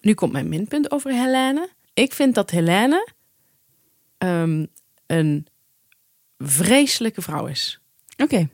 [0.00, 1.68] Nu komt mijn minpunt over Helene.
[1.94, 3.08] Ik vind dat Helene
[4.18, 4.66] ehm,
[5.06, 5.46] een
[6.38, 7.80] vreselijke vrouw is.
[8.16, 8.48] Oké,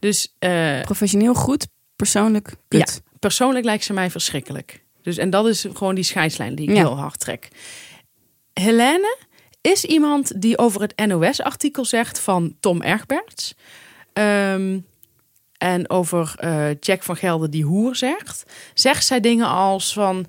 [0.00, 1.66] Dus eh, professioneel goed,
[1.96, 3.00] persoonlijk kut.
[3.04, 4.84] Ja, persoonlijk lijkt ze mij verschrikkelijk.
[5.02, 6.82] Dus, en dat is gewoon die scheidslijn die ik Ja.
[6.82, 7.48] heel hard trek.
[8.52, 9.16] Helene
[9.72, 13.54] is iemand die over het NOS-artikel zegt van Tom Ergberts.
[14.12, 14.78] Ehm,
[15.58, 18.44] en over eh, Jack van Gelder die hoer zegt.
[18.74, 20.26] Zegt zij dingen als van...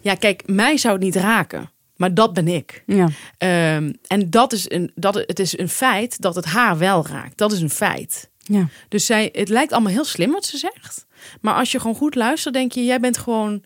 [0.00, 1.70] Ja, kijk, mij zou het niet raken.
[1.96, 2.82] Maar dat ben ik.
[2.86, 3.08] Ja.
[3.38, 7.38] Ehm, en dat is een, dat, het is een feit dat het haar wel raakt.
[7.38, 8.30] Dat is een feit.
[8.38, 8.68] ja.
[8.88, 11.06] Dus zij, het lijkt allemaal heel slim wat ze zegt.
[11.40, 13.64] Maar als je gewoon goed luistert, denk je, jij bent gewoon,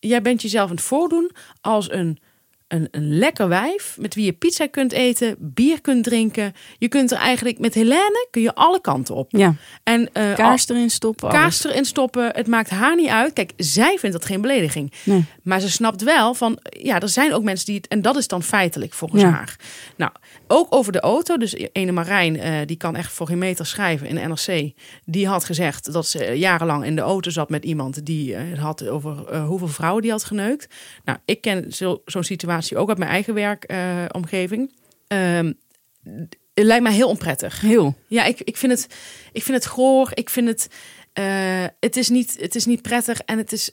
[0.00, 2.18] jij bent jezelf aan het voordoen als een,
[2.68, 6.52] een, een lekker wijf met wie je pizza kunt eten, bier kunt drinken.
[6.78, 9.30] Je kunt er eigenlijk met Helene kun je alle kanten op.
[9.30, 9.54] ja.
[9.82, 11.28] En eh, Kaars erin stoppen.
[11.28, 12.30] kaars erin stoppen.
[12.34, 13.32] Het maakt haar niet uit.
[13.32, 14.92] Kijk, zij vindt dat geen belediging.
[15.04, 15.24] Nee.
[15.42, 18.28] Maar ze snapt wel van, ja, er zijn ook mensen die het, en dat is
[18.28, 19.30] dan feitelijk volgens Ja.
[19.30, 19.56] haar.
[19.96, 20.12] Nou,
[20.46, 21.36] ook over de auto.
[21.36, 24.72] Dus ene Marijn, eh, die kan echt voor geen meter schrijven in de NRC.
[25.04, 28.86] Die had gezegd dat ze jarenlang in de auto zat met iemand die het had
[28.88, 30.74] over eh, hoeveel vrouwen die had geneukt.
[31.04, 34.74] Nou, ik ken zo- zo'n situatie ook uit mijn eigen werkomgeving.
[35.06, 35.52] Ehm
[36.54, 37.60] het lijkt mij heel onprettig.
[37.60, 37.96] Heel.
[38.06, 38.86] Ja, ik, ik, vind het,
[39.32, 40.10] ik vind het goor.
[40.14, 40.68] Ik vind het.
[41.80, 43.20] het, is niet, het is niet prettig.
[43.20, 43.70] En het is.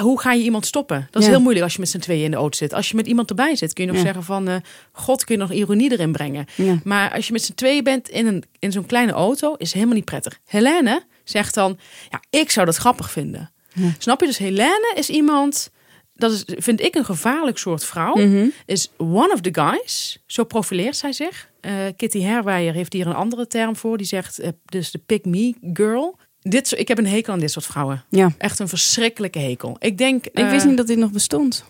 [0.00, 1.08] Hoe ga je iemand stoppen?
[1.10, 1.34] Dat is Ja.
[1.34, 2.72] heel moeilijk als je met z'n tweeën in de auto zit.
[2.74, 4.04] Als je met iemand erbij zit, kun je nog Ja.
[4.06, 4.48] zeggen van...
[4.48, 4.56] eh,
[4.92, 6.46] God, kun je nog ironie erin brengen.
[6.56, 6.78] Ja.
[6.84, 9.54] Maar als je met z'n tweeën bent in, een, in zo'n kleine auto...
[9.54, 10.38] is helemaal niet prettig.
[10.44, 11.78] Helene zegt dan...
[12.10, 13.50] Ja, ik zou dat grappig vinden.
[13.98, 14.26] Snap je?
[14.26, 15.70] Dus Helene is iemand...
[16.14, 18.46] Dat is, vind ik een gevaarlijk soort vrouw Mhm.
[18.66, 20.22] is one of the guys.
[20.26, 21.50] Zo profileert zij zich.
[21.60, 23.96] Eh, Kitty Herwijer heeft hier een andere term voor.
[23.96, 26.18] Die zegt eh, dus de pick me girl.
[26.42, 28.04] Dit, ik heb een hekel aan dit soort vrouwen.
[28.08, 28.32] Ja.
[28.38, 29.76] Echt een verschrikkelijke hekel.
[29.78, 31.64] Ik denk, Ik eh, wist niet dat dit nog bestond.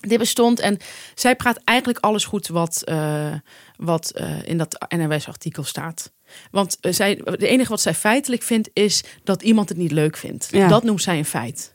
[0.00, 0.78] dit bestond en
[1.14, 3.32] zij praat eigenlijk alles goed wat, eh,
[3.76, 6.12] wat eh, in dat NRS-artikel staat.
[6.50, 10.16] Want eh, zij, het enige wat zij feitelijk vindt is dat iemand het niet leuk
[10.16, 10.48] vindt.
[10.50, 10.68] Ja.
[10.68, 11.74] Dat noemt zij een feit.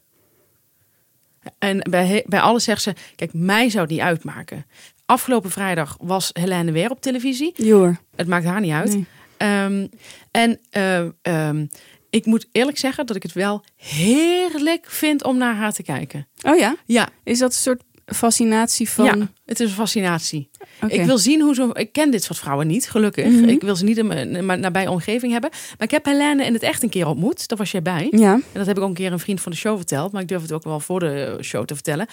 [1.60, 4.66] En bij, bij alles zegt ze, kijk, mij zou het niet uitmaken.
[5.06, 7.52] Afgelopen vrijdag was Helene weer op televisie.
[7.56, 8.00] Joor.
[8.16, 8.94] Het maakt haar niet uit.
[8.94, 9.06] Nee.
[9.38, 9.88] Ehm,
[10.32, 11.66] en eh, ehm,
[12.10, 16.28] ik moet eerlijk zeggen dat ik het wel heerlijk vind om naar haar te kijken.
[16.42, 16.76] Oh ja?
[16.86, 19.06] Ja, Is dat een soort fascinatie van...
[19.06, 20.50] ja het is een fascinatie.
[20.88, 21.70] Ik wil zien hoe zo.
[21.74, 23.26] Ik ken dit soort vrouwen niet, gelukkig.
[23.26, 23.50] Mhm.
[23.50, 25.50] Ik wil ze niet in mijn nabije omgeving hebben.
[25.50, 27.48] Maar ik heb Helene in het echt een keer ontmoet.
[27.48, 28.08] Daar was jij bij.
[28.12, 28.34] Ja.
[28.34, 30.12] En dat heb ik ook een keer een vriend van de show verteld.
[30.12, 32.08] Maar ik durf het ook wel voor de show te vertellen.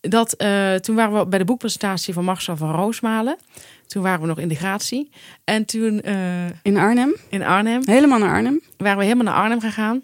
[0.00, 3.36] Dat eh, toen waren we bij de boekpresentatie van Marcel van Roosmalen.
[3.86, 5.10] Toen waren we nog in de gratie.
[5.44, 7.16] En toen eh, In Arnhem.
[7.28, 8.60] in Arnhem Helemaal naar Arnhem.
[8.76, 10.02] waren we helemaal naar Arnhem gegaan.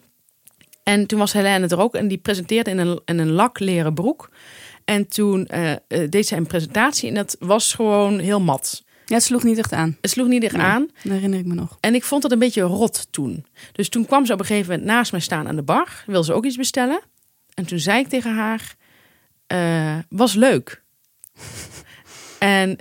[0.82, 4.30] En toen was Helene er ook en die presenteerde in een, in een lakleren broek.
[4.84, 5.78] En toen eh, eh,
[6.10, 8.82] deed zij een presentatie en dat was gewoon heel mat.
[9.06, 9.96] Ja, het sloeg niet echt aan.
[10.00, 10.66] Het sloeg niet echt Nee.
[10.66, 10.88] aan.
[11.02, 11.76] Dat herinner ik me nog.
[11.80, 13.46] En ik vond het een beetje rot toen.
[13.72, 16.02] Dus toen kwam ze op een gegeven moment naast mij staan aan de bar.
[16.06, 17.00] Wil ze ook iets bestellen.
[17.54, 18.74] En toen zei ik tegen haar,
[20.08, 20.82] was leuk.
[22.38, 22.78] en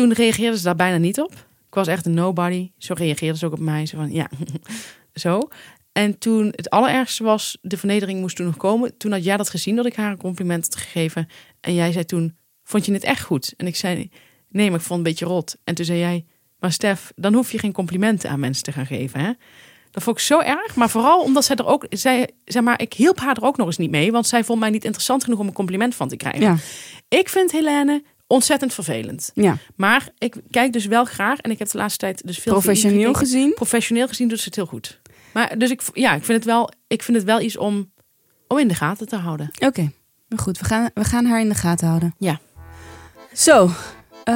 [0.00, 1.32] toen reageerde ze daar bijna niet op.
[1.68, 2.70] Ik was echt een nobody.
[2.78, 3.86] Zo reageerde ze ook op mij.
[3.86, 4.30] Zo van, ja,
[5.14, 5.48] zo.
[5.92, 8.96] En toen het allerergste was, de vernedering moest toen nog komen.
[8.96, 11.28] Toen had jij dat gezien dat ik haar een compliment had gegeven.
[11.60, 13.54] En jij zei toen, vond je het echt goed?
[13.56, 14.10] En ik zei,
[14.48, 15.56] nee, maar ik vond het een beetje rot.
[15.64, 16.24] En toen zei jij,
[16.58, 19.20] maar Stef, dan hoef je geen complimenten aan mensen te gaan geven.
[19.20, 19.32] Hè?
[19.90, 20.74] Dat vond ik zo erg.
[20.76, 23.66] Maar vooral omdat zij er ook, zij, zeg maar, ik hielp haar er ook nog
[23.66, 24.12] eens niet mee.
[24.12, 26.40] Want zij vond mij niet interessant genoeg om een compliment van te krijgen.
[26.40, 26.56] Ja,
[27.08, 29.30] Ik vind Helene ontzettend vervelend.
[29.34, 29.56] ja.
[29.76, 31.38] Maar ik kijk dus wel graag.
[31.38, 33.54] En ik heb de laatste tijd dus veel professioneel gezien.
[33.54, 35.00] Professioneel gezien doet ze het heel goed.
[35.32, 37.92] Maar dus ik, ja, ik vind het wel, ik vind het wel iets om,
[38.48, 39.50] om in de gaten te houden.
[39.58, 39.92] Oké,
[40.36, 42.14] goed, we gaan, we gaan haar in de gaten houden.
[42.18, 42.40] Ja.
[43.32, 43.70] Zo,
[44.24, 44.34] eh,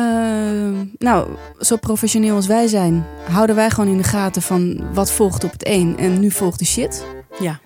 [0.99, 1.29] nou,
[1.61, 5.53] zo professioneel als wij zijn, houden wij gewoon in de gaten van wat volgt op
[5.53, 7.05] het een en nu volgt de shit.
[7.41, 7.61] Ja.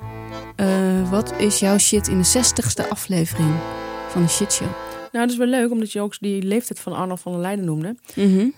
[0.57, 3.55] Eh, wat is jouw shit in de zestigste aflevering
[4.09, 4.69] van de shit show?
[5.13, 7.65] Nou, dat is wel leuk, omdat je ook die leeftijd van Arnold van der Leijden
[7.65, 7.97] noemde.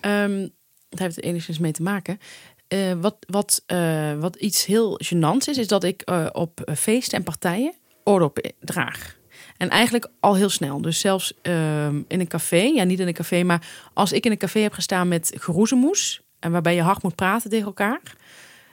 [0.01, 0.47] Ehm
[0.91, 2.19] daar heeft het enigszins mee te maken.
[2.67, 7.17] Eh, wat, wat, eh, wat iets heel gênants is, is dat ik eh, op feesten
[7.17, 9.19] en partijen oordoppen draag.
[9.57, 10.81] En eigenlijk al heel snel.
[10.81, 14.31] Dus zelfs ehm, in een café, ja niet in een café, maar als ik in
[14.31, 16.21] een café heb gestaan met geroezemoes...
[16.39, 18.01] en waarbij je hard moet praten tegen elkaar...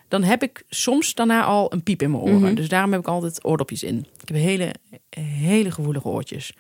[0.09, 2.41] dan heb ik soms daarna al een piep in mijn oren.
[2.41, 2.55] Mhm.
[2.55, 3.99] Dus daarom heb ik altijd oordopjes in.
[3.99, 4.75] Ik heb hele,
[5.11, 6.53] hele gevoelige oortjes.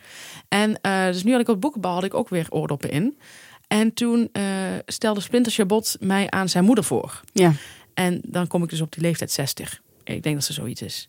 [0.49, 3.19] En eh, dus nu had ik op het boekenbal had ik ook weer oordoppen in.
[3.67, 4.43] En toen eh,
[4.87, 7.21] stelde Splinter Chabot mij aan zijn moeder voor.
[7.33, 7.53] Ja,
[7.95, 9.81] En dan kom ik dus op die leeftijd 60.
[10.05, 11.09] Ik denk dat ze zoiets is.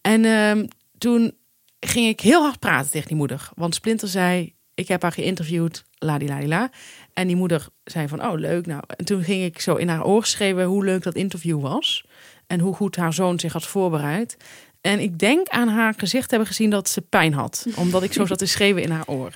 [0.00, 0.66] En ehm,
[0.98, 1.34] toen
[1.80, 3.48] ging ik heel hard praten tegen die moeder.
[3.54, 6.70] Want Splinter zei, ik heb haar geïnterviewd, la.
[7.14, 8.66] En die moeder zei van, oh leuk.
[8.66, 12.04] Nou, en toen ging ik zo in haar oor schreeuwen hoe leuk dat interview was.
[12.46, 14.36] En hoe goed haar zoon zich had voorbereid.
[14.80, 17.66] En ik denk aan haar gezicht hebben gezien dat ze pijn had.
[17.76, 19.34] Omdat ik zo zat te schreeuwen in haar oor.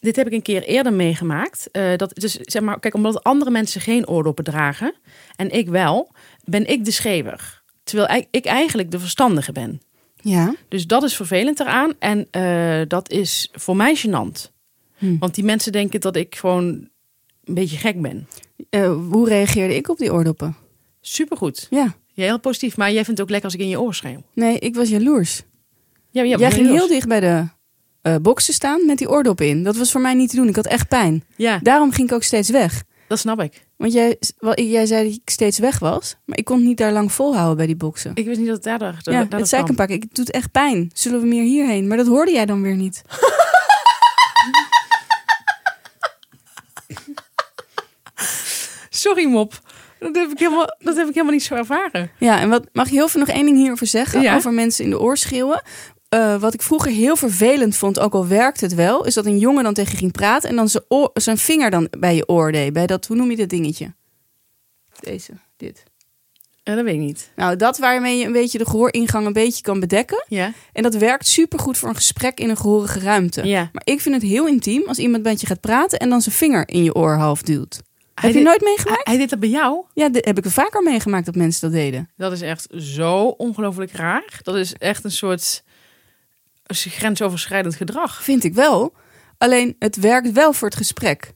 [0.00, 1.70] Dit heb ik een keer eerder meegemaakt.
[1.70, 4.94] Eh, dat, dus, zeg maar, kijk, omdat andere mensen geen oordoppen dragen
[5.36, 6.10] en ik wel,
[6.44, 7.62] ben ik de schreeuwer.
[7.84, 9.80] Terwijl ik- ik eigenlijk de verstandige ben.
[10.16, 10.54] ja.
[10.68, 11.92] Dus dat is vervelend eraan.
[11.98, 14.50] En eh, dat is voor mij gênant.
[15.02, 15.18] Hm.
[15.18, 16.64] Want die mensen denken dat ik gewoon
[17.44, 18.28] een beetje gek ben.
[18.70, 20.56] Eh, hoe reageerde ik op die oordoppen?
[21.00, 21.66] Supergoed.
[21.70, 22.76] Ja, Ja, heel positief.
[22.76, 24.22] Maar jij vindt het ook lekker als ik in je oor schreeuw.
[24.34, 25.42] nee, ik was jaloers.
[26.10, 26.80] Ja, ja, Jij ging jaloers.
[26.80, 27.44] heel dicht bij de
[28.02, 29.62] eh boksen staan met die oordoppen in.
[29.62, 30.48] Dat was voor mij niet te doen.
[30.48, 31.24] Ik had echt pijn.
[31.36, 32.82] Ja, Daarom ging ik ook steeds weg.
[33.08, 33.66] dat snap ik.
[33.76, 36.92] Want jij, wel, jij zei dat ik steeds weg was, maar ik kon niet daar
[36.92, 38.10] lang volhouden bij die boksen.
[38.14, 38.94] Ik wist niet dat het daardoor...
[39.02, 39.98] dat- ja, het zei ik een keer.
[39.98, 40.90] Het doet echt pijn.
[40.94, 41.86] Zullen we meer hierheen?
[41.86, 43.02] Maar dat hoorde jij dan weer niet.
[49.02, 49.60] Sorry, mop.
[49.98, 52.10] Dat heb, ik helemaal, dat heb ik helemaal niet zo ervaren.
[52.18, 54.20] Ja, en wat mag je heel veel nog één ding hierover zeggen?
[54.20, 54.36] Ja.
[54.36, 55.62] Over mensen in de oor schreeuwen.
[56.08, 59.38] Eh, wat ik vroeger heel vervelend vond, ook al werkte het wel, is dat een
[59.38, 62.28] jongen dan tegen je ging praten en dan zijn, oor, zijn vinger dan bij je
[62.28, 62.72] oor deed.
[62.72, 63.94] Bij dat, hoe noem je dat dingetje?
[65.00, 65.82] Deze, dit.
[66.62, 67.30] Ja, dat weet ik niet.
[67.36, 70.24] Nou, dat waarmee je een beetje de gehooringang een beetje kan bedekken.
[70.28, 70.52] Ja?
[70.72, 73.46] En dat werkt supergoed voor een gesprek in een gehorige ruimte.
[73.46, 73.68] Ja.
[73.72, 76.34] Maar ik vind het heel intiem als iemand met je gaat praten en dan zijn
[76.34, 77.80] vinger in je oor half duwt.
[78.14, 79.06] Heb je nooit meegemaakt?
[79.08, 79.84] Hij deed dat bij jou?
[79.94, 82.10] Ja, heb ik er vaker meegemaakt dat mensen dat deden.
[82.16, 84.40] Dat is echt zo ongelooflijk raar.
[84.42, 85.62] Dat is echt een soort
[86.66, 88.22] grensoverschrijdend gedrag.
[88.22, 88.92] Vind ik wel.
[89.38, 91.32] Alleen het werkt wel voor het gesprek.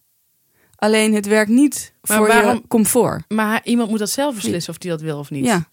[0.76, 3.24] Alleen het werkt niet Maar voor waarom- je comfort.
[3.28, 5.44] Maar iemand moet dat zelf beslissen of hij dat wil of niet.
[5.44, 5.68] Ja.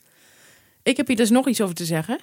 [0.83, 2.19] Ik heb hier dus nog iets over te zeggen.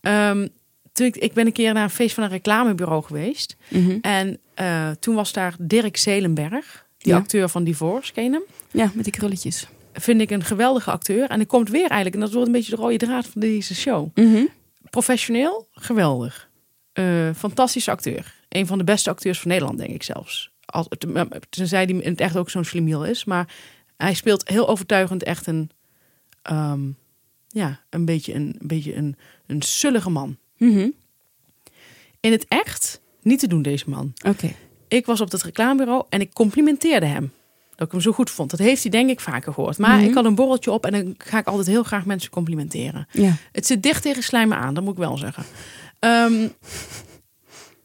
[0.00, 0.48] Ehm,
[0.92, 3.56] toen ik, ik ben een keer naar een feest van een reclamebureau geweest.
[3.68, 3.98] Mhm.
[4.00, 7.18] En eh, toen was daar Dirk Zelenberg, die Ja.
[7.18, 8.42] acteur van Divorce, ken je hem?
[8.70, 9.66] ja, met die krulletjes.
[9.92, 11.28] Vind ik een geweldige acteur.
[11.28, 13.74] En die komt weer eigenlijk, en dat wordt een beetje de rode draad van deze
[13.74, 14.08] show.
[14.14, 14.44] Mhm.
[14.90, 16.48] Professioneel, geweldig.
[16.92, 18.34] Eh, fantastische acteur.
[18.48, 20.50] Een van de beste acteurs van Nederland, denk ik zelfs.
[20.64, 20.86] Als,
[21.50, 23.24] tenzij hij in het echt ook zo'n slimiel is.
[23.24, 23.54] Maar
[23.96, 25.70] hij speelt heel overtuigend echt een...
[26.42, 26.80] ehm,
[27.48, 30.36] ja, een beetje een, een, beetje een, een sullige man.
[30.58, 30.88] Mhm.
[32.20, 34.12] In het echt niet te doen, deze man.
[34.26, 34.52] Oké.
[34.88, 37.32] Ik was op het reclamebureau en ik complimenteerde hem.
[37.76, 38.50] Dat ik hem zo goed vond.
[38.50, 39.78] Dat heeft hij denk ik vaker gehoord.
[39.78, 40.04] Maar Mhm.
[40.08, 43.06] ik had een borreltje op en dan ga ik altijd heel graag mensen complimenteren.
[43.10, 43.32] Ja.
[43.52, 45.44] Het zit dicht tegen slijmen aan, dat moet ik wel zeggen.
[45.98, 46.48] Ehm,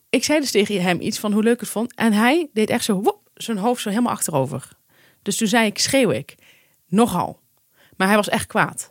[0.09, 1.95] ik zei dus tegen hem iets van hoe leuk het vond.
[1.95, 4.67] En hij deed echt zo, zijn hoofd zo helemaal achterover.
[5.21, 6.35] Dus toen zei ik, schreeuw ik.
[6.87, 7.39] Nogal.
[7.97, 8.89] Maar hij was echt kwaad.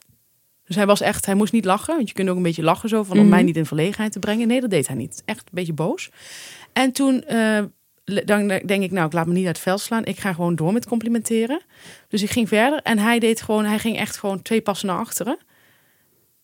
[0.65, 1.97] Dus hij was echt, hij moest niet lachen.
[1.97, 3.31] Want je kunt ook een beetje lachen zo, van om Mhm.
[3.31, 4.49] mij niet in verlegenheid te brengen.
[4.49, 5.23] Nee, dat deed hij niet.
[5.25, 6.11] Echt een beetje boos.
[6.73, 7.63] En toen eh,
[8.25, 10.05] dan denk ik, nou, ik laat me niet uit het veld slaan.
[10.05, 11.61] Ik ga gewoon door met complimenteren.
[12.09, 14.99] Dus ik ging verder en hij deed gewoon, hij ging echt gewoon twee passen naar
[14.99, 15.39] achteren.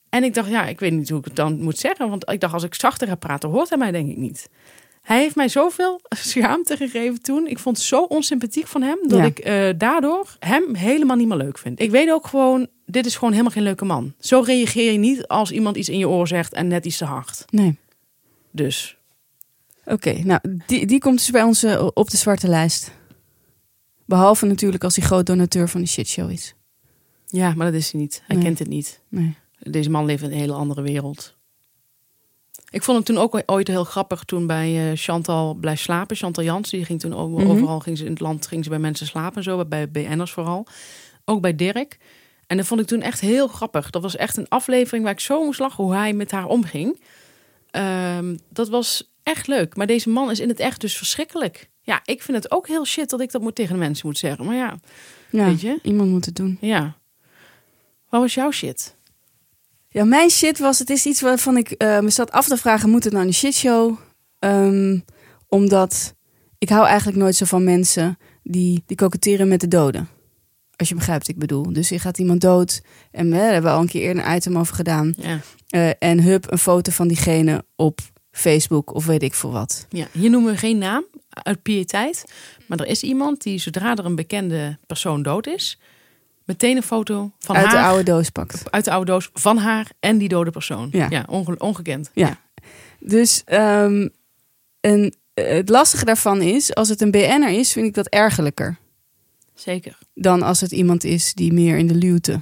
[0.09, 2.09] En ik dacht, ja, ik weet niet hoe ik het dan moet zeggen.
[2.09, 4.49] Want ik dacht, als ik zachter ga praten, hoort hij mij denk ik niet.
[5.03, 7.47] Hij heeft mij zoveel schaamte gegeven toen.
[7.47, 8.99] Ik vond het zo onsympathiek van hem.
[9.03, 9.25] Dat Ja.
[9.25, 11.81] ik eh, daardoor hem helemaal niet meer leuk vind.
[11.81, 14.13] Ik weet ook gewoon, dit is gewoon helemaal geen leuke man.
[14.21, 17.05] Zo reageer je niet als iemand iets in je oor zegt en net iets te
[17.05, 17.45] hard.
[17.51, 17.79] Nee.
[18.51, 18.97] Dus
[19.87, 22.91] Oké, nou, die, die komt dus bij ons eh, op de zwarte lijst.
[24.07, 26.55] Behalve natuurlijk als hij groot donateur van die shitshow is.
[27.27, 28.23] ja, maar dat is hij niet.
[28.27, 28.45] Hij Nee.
[28.45, 29.01] kent het niet.
[29.09, 29.35] Nee.
[29.59, 31.35] Deze man leeft in een hele andere wereld.
[32.71, 36.17] Ik vond hem toen ook ooit heel grappig toen bij eh, Chantal blijft slapen.
[36.17, 37.51] Chantal Jans, die ging toen Mhm.
[37.51, 40.31] overal ging ze in het land ging ze bij mensen slapen en zo, bij BN'ers
[40.33, 40.67] vooral.
[41.25, 41.99] Ook bij Dirk.
[42.47, 43.91] En dat vond ik toen echt heel grappig.
[43.91, 47.01] Dat was echt een aflevering waar ik zo moest lachen hoe hij met haar omging.
[47.71, 49.77] Ehm, dat was echt leuk.
[49.77, 51.71] Maar deze man is in het echt dus verschrikkelijk.
[51.81, 54.19] Ja, ik vind het ook heel shit dat ik dat moet tegen de mensen moet
[54.19, 54.45] zeggen.
[54.45, 54.79] Maar ja,
[55.31, 55.79] Ja, Weet je?
[55.83, 56.59] iemand moet het doen.
[56.61, 56.97] ja.
[58.09, 58.97] Wat was jouw shit?
[59.89, 62.91] Ja, mijn shit was, het is iets waarvan ik eh, me zat af te vragen,
[62.91, 63.97] moet het nou een shitshow?
[64.39, 64.99] Ehm
[65.49, 66.15] omdat
[66.59, 70.09] ik hou eigenlijk nooit zo van mensen die, die koketteren met de doden.
[70.77, 71.73] Als je begrijpt, ik bedoel.
[71.73, 72.83] Dus je gaat iemand dood.
[73.11, 75.15] En daar hebben we al een keer eerder een item over gedaan.
[75.19, 75.39] Ja.
[75.69, 77.99] Eh, en hup, een foto van diegene op
[78.35, 79.87] Facebook of weet ik veel wat.
[79.89, 82.25] Ja, hier noemen we geen naam uit piëteit.
[82.67, 85.79] Maar er is iemand die zodra er een bekende persoon dood is,
[86.45, 88.71] meteen een foto van uit haar de oude doos pakt.
[88.71, 90.89] uit de oude doos van haar en die dode persoon.
[90.93, 91.25] Ja.
[91.29, 92.11] onge- ongekend.
[92.15, 92.41] Ja.
[93.01, 94.09] Dus ehm,
[94.81, 98.77] en, eh, het lastige daarvan is, als het een BN'er is, vind ik dat ergerlijker.
[99.55, 99.99] Zeker.
[100.15, 102.41] dan als het iemand is die meer in de luwte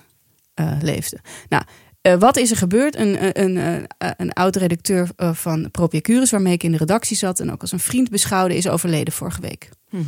[0.55, 1.19] eh, leefde.
[1.49, 1.63] Nou,
[2.03, 2.97] eh, wat is er gebeurd?
[2.97, 3.57] Een, een, een,
[3.99, 7.73] een, een oud-redacteur eh, van Propiacurus, waarmee ik in de redactie zat en ook als
[7.73, 9.69] een vriend beschouwde, is overleden vorige week.
[9.91, 10.03] Mhm.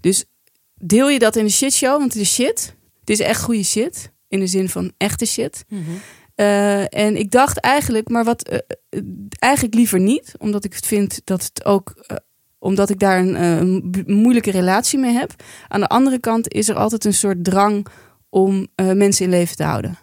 [0.00, 0.24] Dus
[0.74, 2.74] deel je dat in de shitshow, want het is shit.
[3.00, 5.64] Het is echt goede shit, in de zin van echte shit.
[5.68, 5.82] Mhm.
[6.34, 8.58] Eh, en ik dacht eigenlijk, maar wat eh,
[8.88, 9.00] eh,
[9.38, 12.16] eigenlijk liever niet, omdat ik vind dat het ook, eh,
[12.58, 15.34] omdat ik daar een, eh, een moeilijke relatie mee heb.
[15.68, 17.86] Aan de andere kant is er altijd een soort drang
[18.28, 19.98] om eh, mensen in leven te houden.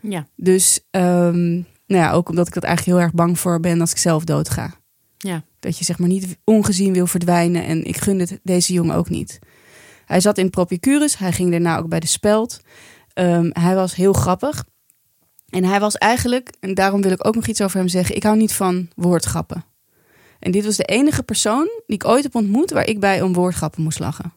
[0.00, 0.26] Ja.
[0.36, 3.90] Dus, ehm, nou ja, ook omdat ik dat eigenlijk heel erg bang voor ben als
[3.90, 4.74] ik zelf doodga.
[5.18, 5.42] Ja.
[5.58, 7.64] Dat je zeg maar niet ongezien wil verdwijnen.
[7.64, 9.38] En ik gun het deze jongen ook niet.
[10.06, 11.18] Hij zat in Propicurus.
[11.18, 12.60] Hij ging daarna ook bij de Speld.
[13.12, 14.64] Ehm, hij was heel grappig.
[15.48, 18.16] En hij was eigenlijk, en daarom wil ik ook nog iets over hem zeggen.
[18.16, 19.64] Ik hou niet van woordgrappen.
[20.38, 23.32] En dit was de enige persoon die ik ooit heb ontmoet waar ik bij om
[23.32, 24.32] woordgrappen moest lachen.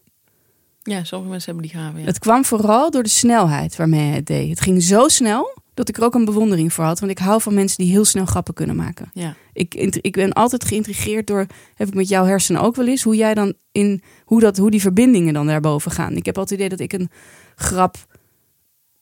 [0.84, 2.00] Ja, sommige mensen hebben die gaven.
[2.00, 2.06] Ja.
[2.06, 4.50] Het kwam vooral door de snelheid waarmee hij het deed.
[4.50, 7.00] Het ging zo snel dat ik er ook een bewondering voor had.
[7.00, 9.10] Want ik hou van mensen die heel snel grappen kunnen maken.
[9.14, 9.36] ja.
[9.54, 13.16] Ik, ik ben altijd geïntrigeerd door, heb ik met jouw hersenen ook wel eens, hoe
[13.16, 16.16] jij dan in, hoe, dat, hoe die verbindingen dan daarboven gaan.
[16.16, 17.10] Ik heb altijd het idee dat ik een
[17.56, 17.98] grap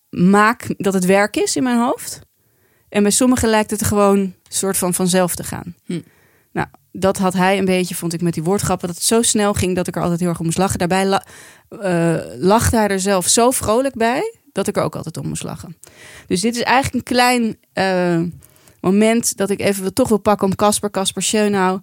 [0.09, 2.19] maak, dat het werk is in mijn hoofd.
[2.89, 5.75] En bij sommigen lijkt het gewoon een soort van vanzelf te gaan.
[5.85, 6.01] Hm.
[6.51, 9.53] Nou, dat had hij een beetje, vond ik met die woordgrappen, dat het zo snel
[9.53, 10.79] ging dat ik er altijd heel erg om moest lachen.
[10.79, 11.25] Daarbij la,
[11.69, 15.43] eh, lachte hij er zelf zo vrolijk bij, dat ik er ook altijd om moest
[15.43, 15.77] lachen.
[16.27, 18.21] Dus dit is eigenlijk een klein eh,
[18.81, 21.79] moment dat ik even wil- toch wil pakken om Casper, Casper Schönau,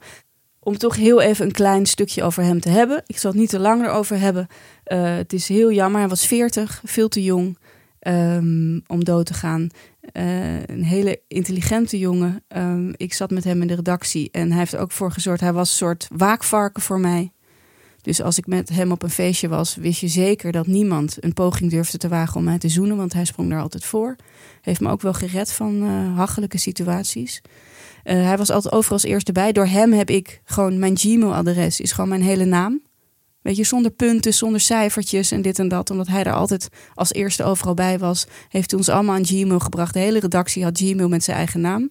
[0.61, 3.03] om toch heel even een klein stukje over hem te hebben.
[3.07, 4.47] Ik zal het niet te lang erover hebben.
[4.85, 7.59] Eh, het is heel jammer, hij was 40, veel te jong
[7.99, 9.69] ehm, om dood te gaan.
[10.13, 12.45] Eh, een hele intelligente jongen.
[12.49, 15.41] Ehm, ik zat met hem in de redactie en hij heeft er ook voor gezorgd.
[15.41, 17.33] Hij was een soort waakvarken voor mij.
[18.03, 21.33] Dus als ik met hem op een feestje was, wist je zeker dat niemand een
[21.33, 24.17] poging durfde te wagen om mij te zoenen, want hij sprong daar altijd voor.
[24.63, 27.43] Heeft me ook wel gered van eh hachelijke situaties.
[28.03, 29.53] Eh, hij was altijd overal als eerste bij.
[29.53, 32.81] Door hem heb ik gewoon mijn Gmail-adres, is gewoon mijn hele naam.
[33.43, 35.91] Weet je, zonder punten, zonder cijfertjes en dit en dat.
[35.91, 39.59] Omdat hij er altijd als eerste overal bij was, heeft hij ons allemaal aan Gmail
[39.59, 39.93] gebracht.
[39.95, 41.91] De hele redactie had Gmail met zijn eigen naam.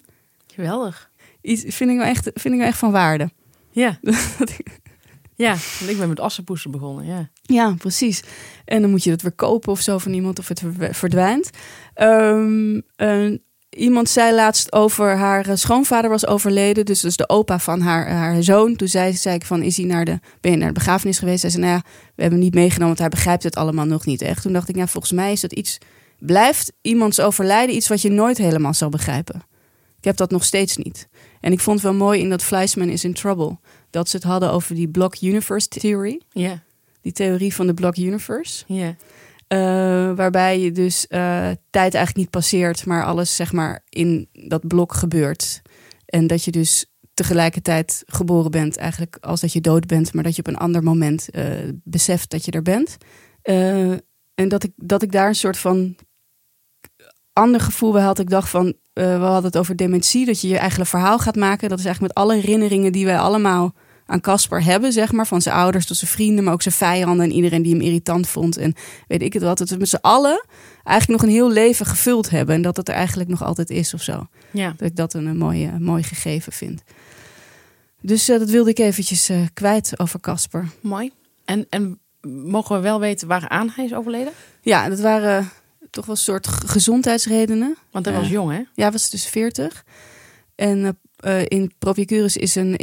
[0.53, 1.09] Geweldig.
[1.41, 3.29] Iets vind ik wel echt, vind ik wel echt van waarde.
[3.71, 3.99] Ja.
[5.35, 7.05] ja, want ik ben met assenpoester begonnen.
[7.05, 7.29] Ja.
[7.41, 8.23] Ja, precies.
[8.65, 11.49] En dan moet je het weer kopen of zo van iemand of het ver- verdwijnt.
[11.93, 13.41] Ehm, een-
[13.77, 16.85] iemand zei laatst over haar eh, schoonvader was overleden.
[16.85, 18.75] Dus dat is de opa van haar, haar zoon.
[18.75, 21.39] Toen zei, zei ik van, is hij naar de, ben je naar de begrafenis geweest?
[21.39, 21.81] Zij zei, nou ja,
[22.15, 24.41] we hebben hem niet meegenomen, want hij begrijpt het allemaal nog niet echt.
[24.41, 25.77] Toen dacht ik, ja, volgens mij is dat iets,
[26.19, 29.35] blijft iemands overlijden iets wat je nooit helemaal zal begrijpen.
[29.97, 31.07] Ik heb dat nog steeds niet.
[31.41, 33.57] En ik vond het wel mooi in dat Fleischman is in Trouble.
[33.89, 36.63] Dat ze het hadden over die Block Universe Theory Ja.
[37.01, 38.63] die theorie van de Block Universe.
[38.67, 38.95] Ja.
[39.47, 39.57] Eh,
[40.15, 44.93] waarbij je dus eh, tijd eigenlijk niet passeert, maar alles zeg maar in dat blok
[44.93, 45.61] gebeurt.
[46.05, 50.35] En dat je dus tegelijkertijd geboren bent, eigenlijk als dat je dood bent, maar dat
[50.35, 51.45] je op een ander moment eh,
[51.83, 52.97] beseft dat je er bent.
[54.35, 55.95] En dat ik, dat ik daar een soort van
[57.33, 58.19] ander gevoel bij had.
[58.19, 61.69] Ik dacht van, we hadden het over dementie, dat je je eigen verhaal gaat maken.
[61.69, 63.73] Dat is eigenlijk met alle herinneringen die wij allemaal
[64.07, 65.27] aan Casper hebben, zeg maar.
[65.27, 68.27] Van zijn ouders tot zijn vrienden, maar ook zijn vijanden en iedereen die hem irritant
[68.27, 68.57] vond.
[68.57, 68.73] En
[69.07, 69.57] weet ik het wat.
[69.57, 70.45] Dat we met z'n allen
[70.83, 72.55] eigenlijk nog een heel leven gevuld hebben.
[72.55, 74.27] En dat het er eigenlijk nog altijd is of zo.
[74.51, 74.73] Ja.
[74.77, 76.83] Dat ik dat een, een mooi, eh, mooi gegeven vind.
[78.01, 80.67] Dus eh, dat wilde ik eventjes eh, kwijt over Casper.
[80.81, 81.11] Mooi.
[81.45, 84.33] En, en mogen we wel weten waaraan hij is overleden?
[84.61, 85.45] Ja, dat waren eh,
[85.89, 87.77] toch wel een soort gezondheidsredenen.
[87.91, 88.57] Want hij was jong, hè?
[88.57, 89.83] Ja, hij was dus 40.
[90.55, 90.85] En
[91.17, 92.75] eh, eh, in Propiacurus is een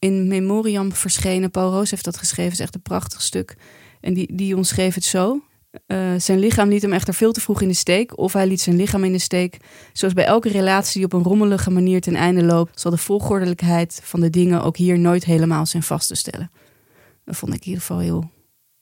[0.00, 1.50] in memoriam verschenen.
[1.50, 2.50] Paul Roos heeft dat geschreven.
[2.50, 3.56] Het is echt een prachtig stuk.
[4.00, 5.42] En die, die omschreef het zo.
[5.86, 8.18] Eh, zijn lichaam liet hem echter veel te vroeg in de steek.
[8.18, 9.56] Of hij liet zijn lichaam in de steek.
[9.92, 12.80] Zoals bij elke relatie die op een rommelige manier ten einde loopt...
[12.80, 16.50] zal de volgordelijkheid van de dingen ook hier nooit helemaal zijn vast te stellen.
[17.24, 18.30] Dat vond ik in ieder geval heel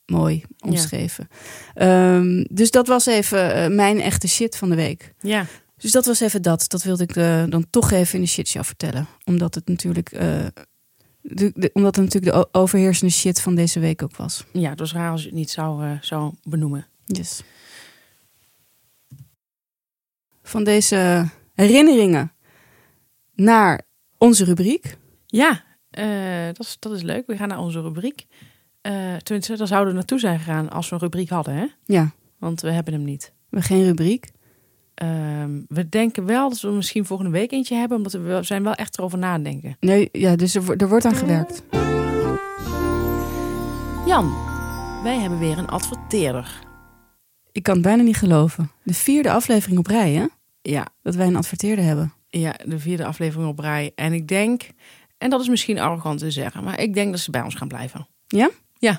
[0.07, 1.28] mooi omschreven.
[1.74, 5.14] Ehm, dus dat was even eh, mijn echte shit van de week.
[5.20, 5.46] Ja.
[5.76, 6.64] Dus dat was even dat.
[6.68, 9.07] Dat wilde ik eh, dan toch even in de shitshow vertellen.
[9.24, 10.11] Omdat het natuurlijk,
[11.34, 14.44] de, de- omdat het natuurlijk de overheersende shit van deze week ook was.
[14.52, 16.86] Ja, het was raar als je het niet zou, eh, zou benoemen.
[17.04, 17.42] Yes.
[20.42, 22.32] Van deze herinneringen
[23.34, 23.80] naar
[24.18, 24.96] onze rubriek.
[25.26, 27.26] Ja, eh, dat, is, dat is leuk.
[27.26, 28.26] We gaan naar onze rubriek.
[29.22, 31.66] Tenminste, daar zouden we naartoe zijn gegaan als we een rubriek hadden, hè?
[31.84, 33.22] Ja, Want we hebben hem niet.
[33.24, 34.30] we hebben geen rubriek.
[34.98, 38.62] Ehm, we denken wel dat we misschien volgende week eentje hebben, omdat we wel- zijn
[38.62, 39.76] wel echt erover nadenken.
[39.80, 41.62] Nee, ja, dus er, wo- er wordt aan gewerkt.
[44.06, 44.34] Jan,
[45.02, 46.58] wij hebben weer een adverteerder.
[47.52, 48.70] Ik kan het bijna niet geloven.
[48.82, 50.26] De vierde aflevering op rij, hè?
[50.62, 52.12] Ja, Dat wij een adverteerder hebben.
[52.28, 53.92] ja, de vierde aflevering op rij.
[53.94, 54.62] En ik denk,
[55.18, 57.68] en dat is misschien arrogant te zeggen, maar ik denk dat ze bij ons gaan
[57.68, 58.06] blijven.
[58.26, 58.50] Ja?
[58.78, 58.90] Ja.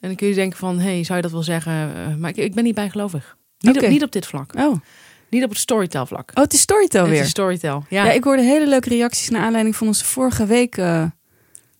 [0.00, 1.72] En dan kun je denken van, hé, hey, zou je dat wel zeggen?
[1.94, 3.36] Eh, maar ik, ik ben niet bijgelovig.
[3.58, 4.54] Niet, op, niet op dit vlak.
[4.58, 4.76] Oh,
[5.30, 6.30] Niet op het storytel vlak.
[6.34, 7.20] oh het is Storytel Het weer.
[7.22, 7.84] is storytel.
[7.88, 8.04] Ja.
[8.04, 8.12] Ja.
[8.12, 10.76] ik hoorde hele leuke reacties naar aanleiding van onze vorige week.
[10.76, 11.04] eh,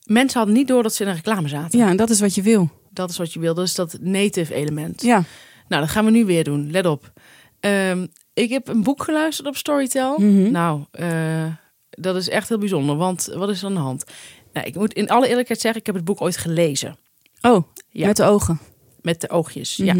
[0.04, 1.78] Mensen hadden niet door dat ze in een reclame zaten.
[1.78, 2.70] ja, en dat is wat je wil.
[2.90, 3.54] Dat is wat je wil.
[3.54, 5.02] Dat is dat native element.
[5.02, 5.22] Ja.
[5.68, 6.70] Nou, dat gaan we nu weer doen.
[6.70, 7.12] Let op.
[7.60, 10.18] Ehm, ik heb een boek geluisterd op Storytel.
[10.18, 10.50] Mhm.
[10.50, 11.44] Nou, eh,
[11.90, 12.96] dat is echt heel bijzonder.
[12.96, 14.04] Want wat is er aan de hand?
[14.52, 16.96] Nou, ik moet in alle eerlijkheid zeggen, ik heb het boek ooit gelezen.
[17.40, 18.06] Oh, Ja.
[18.06, 18.60] met de ogen.
[19.02, 19.94] Met de oogjes, ja.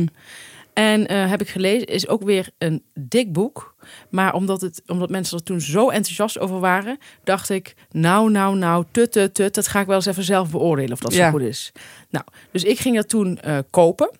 [0.72, 3.74] En eh, heb ik gelezen, is ook weer een dik boek.
[4.10, 8.56] Maar omdat, het, omdat mensen er toen zo enthousiast over waren, dacht ik, nou, nou,
[8.56, 11.24] nou, tut, tut, tut, dat ga ik wel eens even zelf beoordelen of dat Ja.
[11.24, 11.72] zo goed is.
[12.10, 14.10] Nou, dus ik ging dat toen eh, kopen.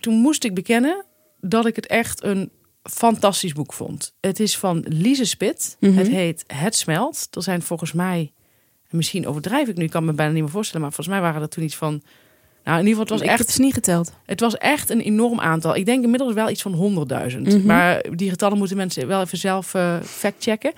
[0.00, 1.04] Toen moest ik bekennen
[1.40, 2.50] dat ik het echt een
[2.82, 4.14] fantastisch boek vond.
[4.20, 5.76] Het is van Lise Spit.
[5.80, 5.96] Mhm.
[5.96, 7.26] Het heet Het Smelt.
[7.30, 8.32] Er zijn volgens mij,
[8.88, 11.24] en misschien overdrijf ik nu, ik kan me bijna niet meer voorstellen, maar volgens mij
[11.24, 12.02] waren er toen iets van.
[12.64, 14.12] Nou, in ieder geval, het was ik echt heb het niet geteld.
[14.26, 15.76] het was echt een enorm aantal.
[15.76, 17.40] Ik denk inmiddels wel iets van 100.000.
[17.40, 17.66] Mhm.
[17.66, 20.72] Maar die getallen moeten mensen wel even zelf eh factchecken.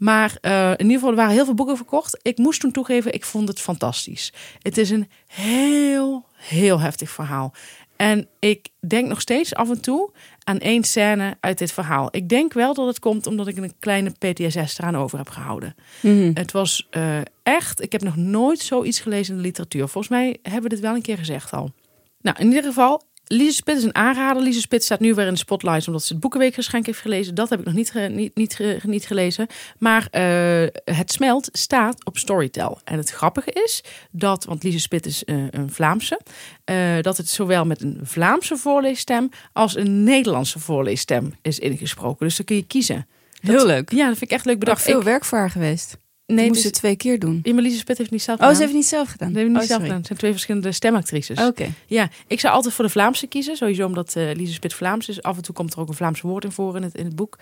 [0.00, 2.18] Maar eh, in ieder geval, er waren heel veel boeken verkocht.
[2.22, 4.32] Ik moest toen toegeven, ik vond het fantastisch.
[4.62, 7.52] Het is een heel, heel heftig verhaal.
[7.96, 10.10] En ik denk nog steeds af en toe
[10.50, 12.08] aan één scène uit dit verhaal.
[12.10, 15.74] Ik denk wel dat het komt omdat ik een kleine PTSS eraan over heb gehouden.
[16.00, 16.30] Mhm.
[16.34, 19.88] Het was eh, echt, ik heb nog nooit zoiets gelezen in de literatuur.
[19.88, 21.72] Volgens mij hebben we dit wel een keer gezegd al.
[22.20, 24.42] Nou, in ieder geval, Lise Spit is een aanrader.
[24.42, 27.34] Lise Spit staat nu weer in de spotlight omdat ze het Boekenweekgeschenk heeft gelezen.
[27.34, 29.46] Dat heb ik nog niet, ge- niet, niet, ge- niet gelezen.
[29.78, 30.66] Maar eh,
[30.96, 32.80] het smelt staat op Storytel.
[32.84, 36.20] En het grappige is dat, want Lise Spit is eh, een Vlaamse,
[36.64, 42.26] eh, dat het zowel met een Vlaamse voorleesstem als een Nederlandse voorleesstem is ingesproken.
[42.26, 43.06] Dus dan kun je kiezen.
[43.40, 43.90] Heel leuk.
[43.92, 45.96] Ja, dat vind ik echt leuk Bedacht veel Ik- werk voor haar geweest.
[46.34, 47.40] Nee, moest dus- het twee keer doen.
[47.42, 48.60] ja, maar Spit heeft niet zelf Oh, ze gedaan.
[48.60, 49.28] heeft het niet zelf gedaan.
[49.28, 49.84] Dat heeft niet Oh, zelf sorry.
[49.84, 49.96] gedaan.
[49.98, 51.40] Het zijn twee verschillende stemactrices.
[51.46, 51.72] Oké.
[51.86, 53.56] Ja, ik zou altijd voor de Vlaamse kiezen.
[53.56, 55.22] Sowieso omdat Lise Spit Vlaams is.
[55.22, 57.16] Af en toe komt er ook een Vlaams woord in voor in het, in het
[57.16, 57.38] boek.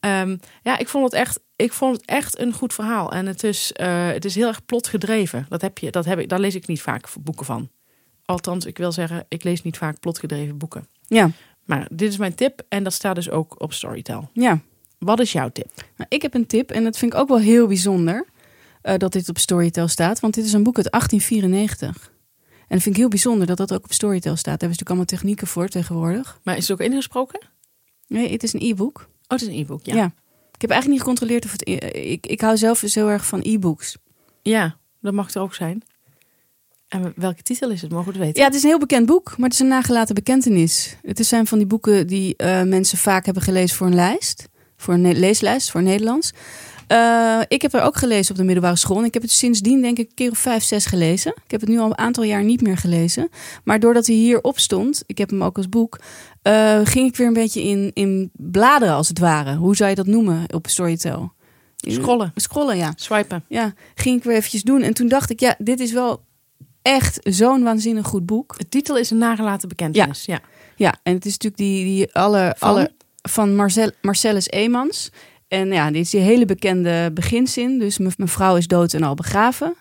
[0.00, 3.12] Ehm, ja, ik vond, het echt, ik vond het echt een goed verhaal.
[3.12, 5.46] En het is, eh, het is heel erg plotgedreven.
[5.48, 7.68] Dat heb je, dat heb ik, daar lees ik niet vaak boeken van.
[8.24, 10.86] Althans, ik wil zeggen, ik lees niet vaak plotgedreven boeken.
[11.06, 11.30] Ja,
[11.64, 14.30] Maar dit is mijn tip en dat staat dus ook op Storytel.
[14.32, 14.60] ja.
[14.98, 15.70] Wat is jouw tip?
[15.96, 18.26] Nou, ik heb een tip en dat vind ik ook wel heel bijzonder
[18.82, 20.20] eh, dat dit op Storytel staat.
[20.20, 22.12] Want dit is een boek uit 1894.
[22.58, 24.60] En dat vind ik heel bijzonder dat dat ook op Storytel staat.
[24.60, 26.40] Daar hebben ze natuurlijk allemaal technieken voor tegenwoordig.
[26.42, 27.40] Maar is het ook ingesproken?
[28.06, 28.98] Nee, het is een e-book.
[29.00, 29.84] Oh, het is een e-book.
[29.84, 29.94] Ja.
[29.94, 30.04] Ja.
[30.52, 31.68] Ik heb eigenlijk niet gecontroleerd of het...
[31.96, 33.96] Ik, ik hou zelf dus heel erg van e-books.
[34.42, 35.82] ja, dat mag er ook zijn.
[36.88, 37.90] En welke titel is het?
[37.90, 38.40] Mogen we het weten?
[38.40, 40.96] Ja, het is een heel bekend boek, maar het is een nagelaten bekentenis.
[41.02, 44.48] Het zijn van die boeken die uh, mensen vaak hebben gelezen voor een lijst.
[44.76, 46.32] Voor een leeslijst, voor Nederlands.
[46.92, 48.98] Uh, ik heb er ook gelezen op de middelbare school.
[48.98, 51.32] En ik heb het sindsdien denk ik een keer of vijf, zes gelezen.
[51.44, 53.28] Ik heb het nu al een aantal jaar niet meer gelezen.
[53.64, 55.98] Maar doordat hij hierop stond, ik heb hem ook als boek...
[56.42, 59.56] Uh, ging ik weer een beetje in, in bladeren als het ware.
[59.56, 61.32] Hoe zou je dat noemen op Storytel?
[61.76, 62.32] Scrollen.
[62.34, 62.92] Scrollen, ja.
[62.96, 63.44] Swipen.
[63.48, 64.82] Ja, ging ik weer eventjes doen.
[64.82, 66.22] En toen dacht ik, ja, dit is wel
[66.82, 68.58] echt zo'n waanzinnig goed boek.
[68.58, 70.24] De titel is een nagelaten bekentenis.
[70.24, 70.40] Ja, ja.
[70.76, 72.90] ja en het is natuurlijk die, die alle, van, alle,
[73.22, 75.10] van Marcel, Marcellus Emans.
[75.50, 77.78] En ja, dit is die hele bekende beginzin.
[77.78, 79.74] Dus mijn vrouw is dood en al begraven.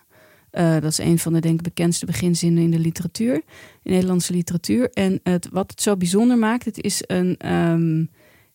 [0.52, 3.42] Uh, dat is een van de denk ik bekendste beginzinnen in de literatuur,
[3.84, 4.90] in Nederlandse literatuur.
[4.90, 8.10] En het, wat het zo bijzonder maakt, het is een um,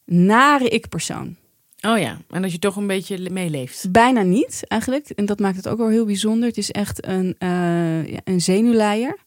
[0.05, 1.37] nare ik-persoon.
[1.81, 3.91] Oh ja, en dat je toch een beetje meeleeft.
[3.93, 5.09] Bijna niet, eigenlijk.
[5.09, 6.49] En dat maakt het ook wel heel bijzonder.
[6.49, 9.19] Het is echt een, uh, een zenuwleier.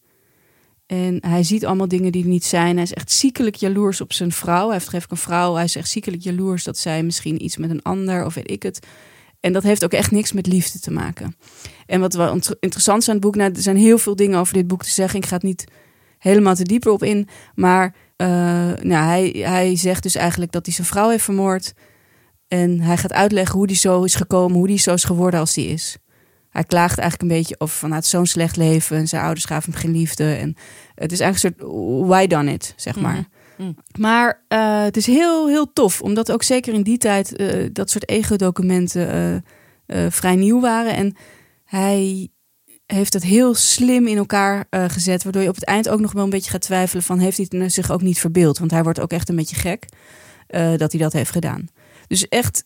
[0.88, 2.76] En hij ziet allemaal dingen die er niet zijn.
[2.76, 4.64] Hij is echt ziekelijk jaloers op zijn vrouw.
[4.66, 5.54] Hij heeft gegeven een vrouw.
[5.54, 8.64] Hij is echt ziekelijk jaloers dat zij misschien iets met een ander of weet ik
[8.64, 8.86] het.
[9.40, 11.36] En dat heeft ook echt niks met liefde te maken.
[11.86, 14.54] En wat wel interessant is aan het boek, nou, er zijn heel veel dingen over
[14.54, 15.20] dit boek te zeggen.
[15.20, 15.66] Ik ga het niet
[16.18, 17.28] helemaal te dieper op in.
[17.56, 18.28] Maar uh,
[18.82, 21.74] nou, hij, hij zegt dus eigenlijk dat hij zijn vrouw heeft vermoord.
[22.48, 25.56] En hij gaat uitleggen hoe die zo is gekomen, hoe die zo is geworden als
[25.56, 25.98] hij is.
[26.58, 29.82] Hij klaagt eigenlijk een beetje over van, zo'n slecht leven en zijn ouders gaven hem
[29.82, 30.34] geen liefde.
[30.34, 30.56] En
[30.96, 33.16] het is eigenlijk een soort why done it, zeg maar.
[33.16, 33.78] Mm -hmm.
[34.00, 37.90] Maar uh, het is heel, heel tof, omdat ook zeker in die tijd uh, dat
[37.90, 39.44] soort ego-documenten
[39.88, 40.96] uh, vrij nieuw waren.
[40.96, 41.16] En
[41.64, 42.28] hij
[42.86, 46.24] heeft het heel slim in elkaar gezet, waardoor je op het eind ook nog wel
[46.24, 48.58] een beetje gaat twijfelen van, heeft hij het zich ook niet verbeeld?
[48.58, 49.86] Want hij wordt ook echt een beetje gek
[50.78, 51.68] dat hij dat heeft gedaan.
[52.08, 52.64] Dus echt,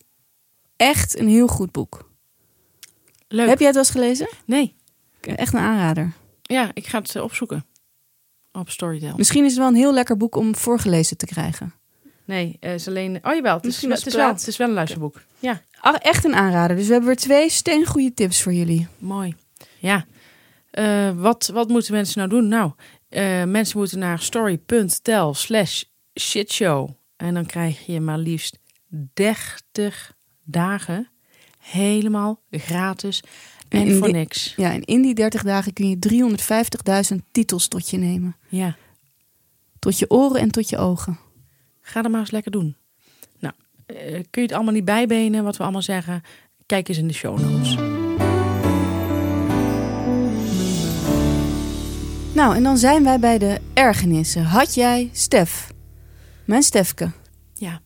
[0.76, 2.10] echt een heel goed boek.
[3.32, 3.48] Leuk.
[3.48, 4.28] Heb jij het wel eens gelezen?
[4.44, 4.74] Nee.
[5.20, 6.12] Echt een aanrader.
[6.42, 7.64] Ja, ik ga het opzoeken.
[8.52, 9.14] Op Storytel.
[9.16, 11.74] Misschien is het wel een heel lekker boek om voorgelezen te krijgen.
[12.24, 13.18] Nee, het is alleen...
[13.22, 15.22] Oh jawel, het is, het is, wel, het is wel een luisterboek.
[15.38, 15.60] Ja.
[15.80, 16.76] Ach, echt een aanrader.
[16.76, 18.88] Dus we hebben weer twee steengoede tips voor jullie.
[18.98, 19.34] Mooi.
[19.78, 20.04] Ja.
[20.72, 22.48] Uh, wat, wat moeten mensen nou doen?
[22.48, 22.72] Nou,
[23.10, 25.82] uh, mensen moeten naar story.tel slash
[26.20, 26.90] shitshow.
[27.16, 28.58] En dan krijg je maar liefst
[29.14, 30.12] 30
[30.44, 31.08] dagen
[31.62, 33.22] helemaal gratis
[33.68, 34.54] en, en voor die, niks.
[34.56, 35.96] Ja, en in die 30 dagen kun je
[37.12, 38.36] 350.000 titels tot je nemen.
[38.48, 38.76] Ja.
[39.78, 41.18] Tot je oren en tot je ogen.
[41.80, 42.76] Ga dat maar eens lekker doen.
[43.38, 43.54] Nou,
[43.86, 46.22] uh, kun je het allemaal niet bijbenen wat we allemaal zeggen?
[46.66, 47.74] Kijk eens in de show notes.
[52.34, 54.44] Nou, en dan zijn wij bij de ergernissen.
[54.44, 55.72] Had jij, Stef,
[56.44, 57.10] mijn Stefke,
[57.54, 57.80] ja.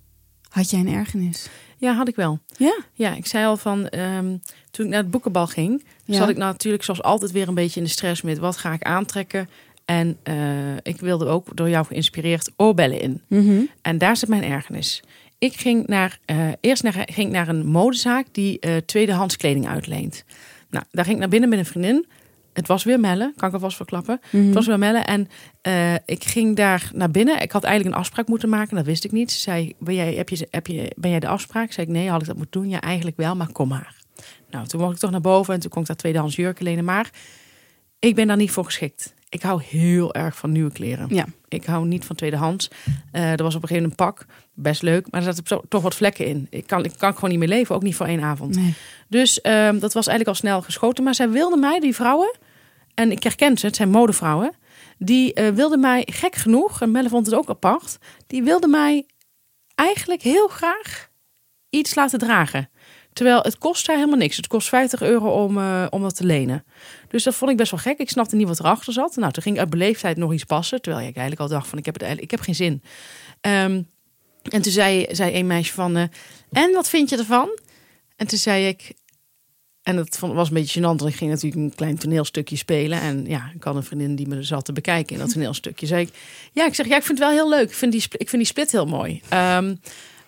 [0.49, 1.49] had jij een ergernis?
[1.77, 2.39] Ja, had ik wel.
[2.57, 2.79] Ja?
[2.93, 6.17] Ja, ik zei al van, um, toen ik naar het boekenbal ging, ja.
[6.17, 8.83] zat ik natuurlijk zoals altijd weer een beetje in de stress met wat ga ik
[8.83, 9.49] aantrekken.
[9.85, 13.23] En uh, ik wilde ook door jou geïnspireerd oorbellen in.
[13.27, 13.71] Mm -hmm.
[13.83, 15.03] En daar zit mijn ergernis.
[15.39, 20.25] Ik ging naar, uh, eerst naar, ging naar een modezaak die uh, tweedehands kleding uitleent.
[20.71, 22.07] Nou, daar ging ik naar binnen met een vriendin.
[22.57, 24.21] Het was weer Melle, kan ik alvast verklappen.
[24.31, 24.45] Mhm.
[24.45, 25.29] Het was weer Melle en
[25.63, 27.43] uh, ik ging daar naar binnen.
[27.43, 29.33] Ik had eigenlijk een afspraak moeten maken, dat wist ik niet.
[29.33, 31.73] Ze zei, ben jij, heb je, heb je, ben jij de afspraak?
[31.73, 32.71] Zei ik, nee, had ik dat moeten doen?
[32.71, 33.95] Ja, eigenlijk wel, maar kom maar.
[34.51, 36.85] Nou, toen mocht ik toch naar boven en toen kon ik daar tweedehands jurken lenen.
[36.85, 37.11] Maar
[37.99, 39.15] ik ben daar niet voor geschikt.
[39.29, 41.07] Ik hou heel erg van nieuwe kleren.
[41.15, 41.25] Ja.
[41.49, 42.71] Ik hou niet van tweedehands.
[43.13, 45.83] Uh, er was op een gegeven moment een pak, best leuk, maar er zaten toch
[45.83, 46.47] wat vlekken in.
[46.51, 48.57] Ik kan, ik kan gewoon niet meer leven, ook niet voor één avond.
[48.57, 48.75] Nee.
[49.09, 51.05] Dus uh, dat was eigenlijk al snel geschoten.
[51.05, 52.37] Maar zij wilden mij, die vrouwen,
[52.97, 54.53] en ik herken ze, het zijn modevrouwen,
[54.99, 59.07] die uh, wilden mij gek genoeg, en Melle vond het ook apart, die wilden mij
[59.75, 61.09] eigenlijk heel graag
[61.71, 62.71] iets laten dragen.
[63.13, 64.37] Terwijl het kost haar helemaal niks.
[64.37, 66.65] Het kost 50 euro om, uh, om dat te lenen.
[67.09, 67.99] Dus dat vond ik best wel gek.
[67.99, 69.17] Ik snapte niet wat erachter zat.
[69.17, 70.83] Nou, toen ging uit beleefdheid nog iets passen.
[70.83, 72.83] Terwijl ik eigenlijk al dacht van ik heb, het eigenlijk, ik heb geen zin.
[73.41, 73.89] Um,
[74.43, 75.97] en toen zei, zei een meisje van...
[75.97, 76.03] Uh,
[76.53, 77.59] en wat vind je ervan?
[78.17, 78.95] En toen zei ik...
[79.87, 83.01] En dat was een beetje gênant, want ik ging natuurlijk een klein toneelstukje spelen.
[83.01, 85.87] En ja, ik had een vriendin die me zat te bekijken in dat toneelstukje.
[85.87, 86.15] Zei ik,
[86.53, 87.69] ja, ik zeg, ja, ik vind het wel heel leuk.
[87.69, 89.23] Ik vind die, ik vind die split heel mooi.
[89.33, 89.81] Um,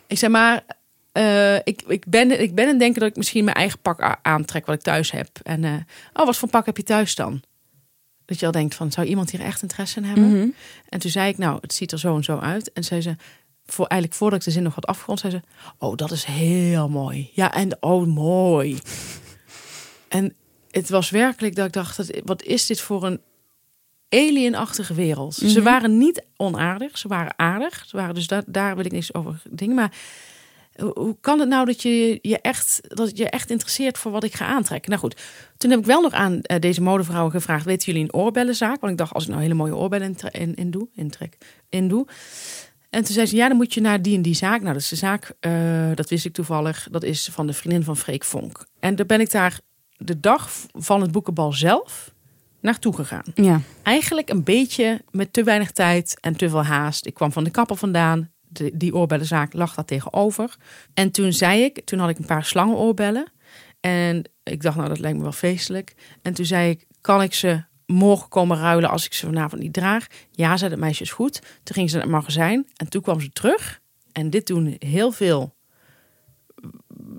[0.07, 0.65] ik zeg maar,
[1.13, 4.19] uh, ik, ik, ben, ik ben aan het denken dat ik misschien mijn eigen pak
[4.23, 5.29] aantrek wat ik thuis heb.
[5.43, 5.75] En uh,
[6.13, 7.43] oh, wat voor pak heb je thuis dan?
[8.25, 10.25] Dat je al denkt van, zou iemand hier echt interesse in hebben?
[10.25, 10.55] Mm -hmm.
[10.89, 12.73] En toen zei ik, nou, het ziet er zo en zo uit.
[12.73, 13.17] En zei ze,
[13.67, 15.43] voor, eigenlijk voordat ik de zin nog had afgerond, zei ze,
[15.79, 17.31] oh, dat is heel mooi.
[17.33, 18.79] Ja, en oh, mooi.
[20.09, 20.35] En
[20.71, 23.21] het was werkelijk dat ik dacht, wat is dit voor een
[24.09, 25.37] alienachtige wereld?
[25.37, 25.55] Mm -hmm.
[25.55, 27.85] Ze waren niet onaardig, ze waren aardig.
[27.87, 29.93] Ze waren dus daar, daar wil ik niks over dingen, maar
[30.85, 34.35] hoe kan het nou dat je je echt, dat je echt interesseert voor wat ik
[34.35, 34.91] ga aantrekken?
[34.91, 35.21] Nou goed,
[35.57, 38.81] toen heb ik wel nog aan eh, deze modevrouwen gevraagd: weten jullie een oorbellenzaak?
[38.81, 41.37] Want ik dacht, als ik nou hele mooie oorbellen in, in, in doe, intrek,
[41.69, 42.07] in doe.
[42.91, 44.61] En toen zei ze: ja, dan moet je naar die en die zaak.
[44.61, 45.53] Nou, dat is de zaak, eh,
[45.95, 46.89] dat wist ik toevallig.
[46.91, 48.67] Dat is van de vriendin van Freek Vonk.
[48.81, 49.61] En daar ben ik daar
[49.99, 52.13] de dag van het boekenbal zelf
[52.61, 53.61] naartoe gegaan Ja.
[53.83, 57.07] eigenlijk een beetje met te weinig tijd en te veel haast.
[57.07, 58.31] Ik kwam van de kapper vandaan.
[58.51, 60.57] De, die oorbellenzaak lag daar tegenover.
[60.95, 63.33] En toen zei ik, toen had ik een paar slangenoorbellen.
[63.81, 65.95] En ik dacht, nou, dat lijkt me wel feestelijk.
[66.23, 69.73] En toen zei ik, kan ik ze morgen komen ruilen als ik ze vanavond niet
[69.73, 70.07] draag?
[70.31, 71.41] Ja, zei het meisje, is goed.
[71.63, 73.81] Toen ging ze naar het magazijn en toen kwam ze terug.
[74.13, 75.55] En dit doen heel veel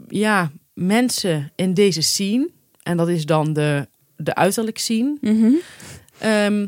[0.08, 2.50] ja, mensen in deze scene.
[2.84, 5.18] En dat is dan de, de uiterlijk scene.
[5.22, 5.52] Mhm.
[6.18, 6.68] Ehm,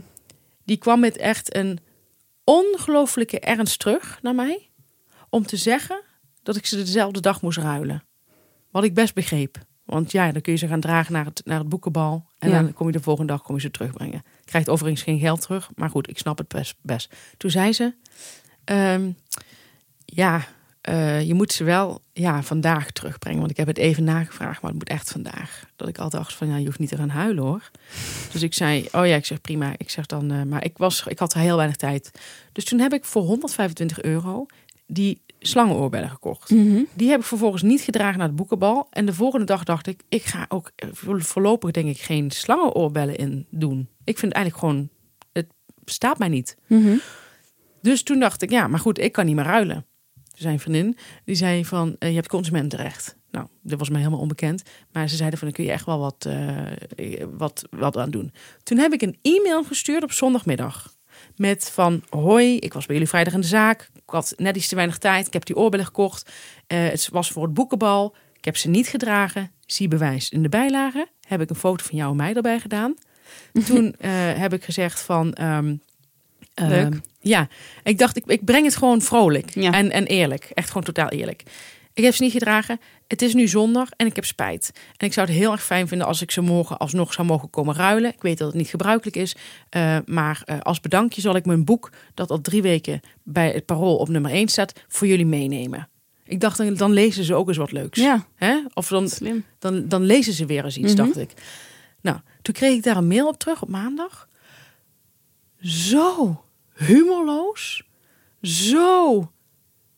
[0.64, 1.80] die kwam met echt een
[2.44, 4.70] ongelooflijke ernst terug naar mij.
[5.30, 6.02] Om te zeggen
[6.44, 8.04] dat ik ze dezelfde dag moest ruilen.
[8.72, 9.58] Wat ik best begreep.
[9.86, 12.26] Want ja, dan kun je ze gaan dragen naar het, naar het boekenbal.
[12.40, 12.62] En Ja.
[12.62, 14.24] dan kom je de volgende dag kom je ze terugbrengen.
[14.46, 15.70] Krijgt overigens geen geld terug.
[15.76, 16.76] Maar goed, ik snap het best.
[16.82, 17.16] best.
[17.38, 17.94] Toen zei ze...
[18.64, 19.12] ehm,
[20.06, 20.46] ja,
[20.82, 23.40] eh, je moet ze wel ja, vandaag terugbrengen.
[23.40, 25.64] Want ik heb het even nagevraagd, maar het moet echt vandaag.
[25.76, 27.72] Dat ik altijd dacht van, ja, je hoeft niet te gaan huilen hoor.
[28.32, 29.74] Dus ik zei, oh ja, ik zeg prima.
[29.78, 32.12] Ik zeg dan, eh, maar ik, was, ik had er heel weinig tijd.
[32.52, 34.46] Dus toen heb ik voor 125 euro
[34.88, 36.50] die slangenoorbellen gekocht.
[36.50, 36.84] Mhm.
[36.94, 38.88] Die heb ik vervolgens niet gedragen naar het boekenbal.
[38.90, 42.32] En de volgende dag dacht ik, ik ga ook eh, voor- voorlopig denk ik geen
[42.32, 43.90] slangenoorbellen in doen.
[44.04, 44.90] Ik vind eigenlijk gewoon,
[45.34, 45.48] het
[45.86, 46.58] staat mij niet.
[46.68, 46.96] Mhm.
[47.82, 49.86] Dus toen dacht ik, ja, maar goed, ik kan niet meer ruilen.
[50.42, 53.16] Zijn vriendin, die zei van, eh, je hebt consumentenrecht.
[53.32, 54.64] Nou, dat was mij helemaal onbekend.
[54.92, 58.34] Maar ze zeiden van, dan kun je echt wel wat, eh, wat, wat aan doen.
[58.64, 60.96] Toen heb ik een e-mail gestuurd op zondagmiddag.
[61.36, 63.90] Met van, hoi, ik was bij jullie vrijdag in de zaak.
[63.94, 65.28] Ik had net iets te weinig tijd.
[65.28, 66.32] Ik heb die oorbellen gekocht.
[66.68, 68.16] Eh, het was voor het boekenbal.
[68.38, 69.52] Ik heb ze niet gedragen.
[69.66, 71.08] Zie bewijs in de bijlage.
[71.28, 72.94] Heb ik een foto van jou en mij erbij gedaan.
[73.68, 73.96] Toen
[74.36, 75.34] heb ik gezegd van...
[75.34, 75.76] ehm,
[76.70, 76.86] Leuk.
[76.92, 77.48] ehm, ja,
[77.84, 79.72] ik dacht, ik, ik breng het gewoon vrolijk Ja.
[79.72, 80.44] en, en eerlijk.
[80.54, 81.44] Echt gewoon totaal eerlijk.
[81.94, 82.80] Ik heb ze niet gedragen.
[83.08, 84.72] Het is nu zondag en ik heb spijt.
[84.98, 87.50] En ik zou het heel erg fijn vinden als ik ze morgen alsnog zou mogen
[87.50, 88.14] komen ruilen.
[88.14, 89.36] Ik weet dat het niet gebruikelijk is.
[89.70, 93.66] eh, maar eh, als bedankje zal ik mijn boek, dat al drie weken bij het
[93.66, 95.90] parool op nummer 1 staat, voor jullie meenemen.
[96.26, 98.00] Ik dacht, dan- dan lezen ze ook eens wat leuks.
[98.00, 98.60] Ja, Hè?
[98.74, 99.46] Of dan, slim.
[99.60, 101.06] dan, dan lezen ze weer eens iets, Mhm.
[101.06, 101.30] dacht ik.
[102.02, 104.28] Nou, toen kreeg ik daar een mail op terug op maandag.
[105.60, 106.42] Zo
[106.88, 107.84] humorloos,
[108.42, 109.32] zo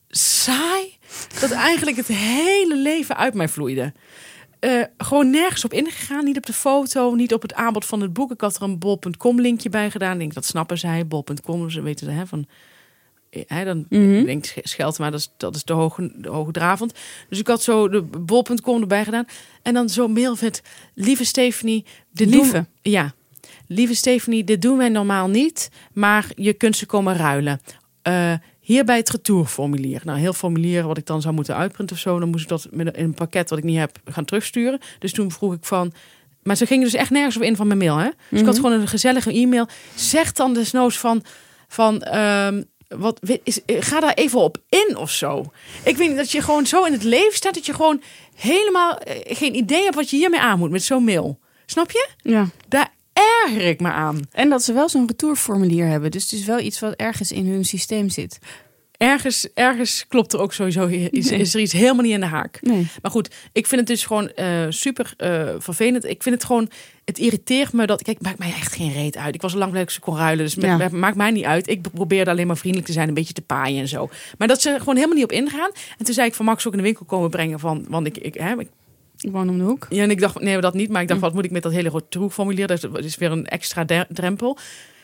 [0.10, 0.98] saai,
[1.40, 3.94] dat eigenlijk het hele leven uit mij vloeide.
[4.60, 8.14] Eh, gewoon nergens op ingegaan, niet op de foto, niet op het aanbod van het
[8.14, 8.32] boek.
[8.32, 10.14] Ik had er een bol.com linkje bij gedaan.
[10.14, 12.46] Ik denk, dat snappen zij, bol.com, ze weten hè, van...
[13.30, 14.14] eh, Hè, dan Mhm.
[14.16, 16.94] ik denk Scheld, maar dat is, dat is de, hoge, de hoogdravend.
[17.30, 19.26] Dus ik had zo de bol.com erbij gedaan.
[19.62, 20.62] En dan zo'n mail met...
[20.94, 21.86] Lieve Stephanie...
[22.12, 22.66] Doen- Lieve?
[22.82, 23.14] ja.
[23.74, 25.70] Lieve Stephanie, dit doen wij normaal niet.
[25.94, 27.62] Maar je kunt ze komen ruilen.
[28.02, 30.02] Eh, hier bij het retourformulier.
[30.04, 32.20] Nou, heel formulier wat ik dan zou moeten uitprinten of zo.
[32.20, 34.80] Dan moest ik dat in een pakket wat ik niet heb gaan terugsturen.
[35.00, 35.94] Dus toen vroeg ik van...
[36.44, 37.98] Maar ze gingen dus echt nergens op in van mijn mail.
[37.98, 38.10] Hè?
[38.30, 38.64] Dus ik had Mhm.
[38.64, 39.68] gewoon een gezellige e-mail.
[39.96, 41.24] Zeg dan desnoods van...
[41.68, 45.52] van ehm, wat, is, eh, ga daar even op in of zo.
[45.84, 47.54] Ik weet niet dat je gewoon zo in het leven staat...
[47.54, 48.02] dat je gewoon
[48.36, 51.40] helemaal eh, geen idee hebt wat je hiermee aan moet met zo'n mail.
[51.66, 52.10] Snap je?
[52.18, 52.48] Ja.
[52.68, 54.20] Daar erger ik me aan.
[54.32, 56.12] En dat ze wel zo'n retourformulier hebben.
[56.12, 58.40] Dus het is wel iets wat ergens in hun systeem zit.
[58.98, 60.86] Ergens, ergens klopt er ook sowieso...
[60.88, 61.40] Is, Nee.
[61.40, 62.60] is er iets helemaal niet in de haak.
[62.62, 62.88] Nee.
[63.02, 66.06] Maar goed, ik vind het dus gewoon eh, super eh, vervelend.
[66.06, 66.70] Ik vind het gewoon,
[67.06, 68.02] het irriteert me dat.
[68.02, 69.36] Kijk, het maakt mij echt geen reet uit.
[69.36, 70.90] Ik was al lang ik ze kon ruilen, dus Ja.
[70.92, 71.68] maakt mij niet uit.
[71.70, 74.10] Ik probeerde alleen maar vriendelijk te zijn, een beetje te paaien en zo.
[74.38, 75.70] Maar dat ze er gewoon helemaal niet op ingaan.
[75.98, 78.18] En toen zei ik van Max ook in de winkel komen brengen van, want ik,
[78.18, 78.68] ik, hè, ik
[79.24, 79.86] Ik woon om de hoek.
[79.90, 80.90] ja, en ik dacht, nee, dat niet.
[80.90, 82.68] Maar ik dacht, wat moet ik met dat hele retourformulier?
[82.68, 84.58] Dat is- dat is weer een extra drempel.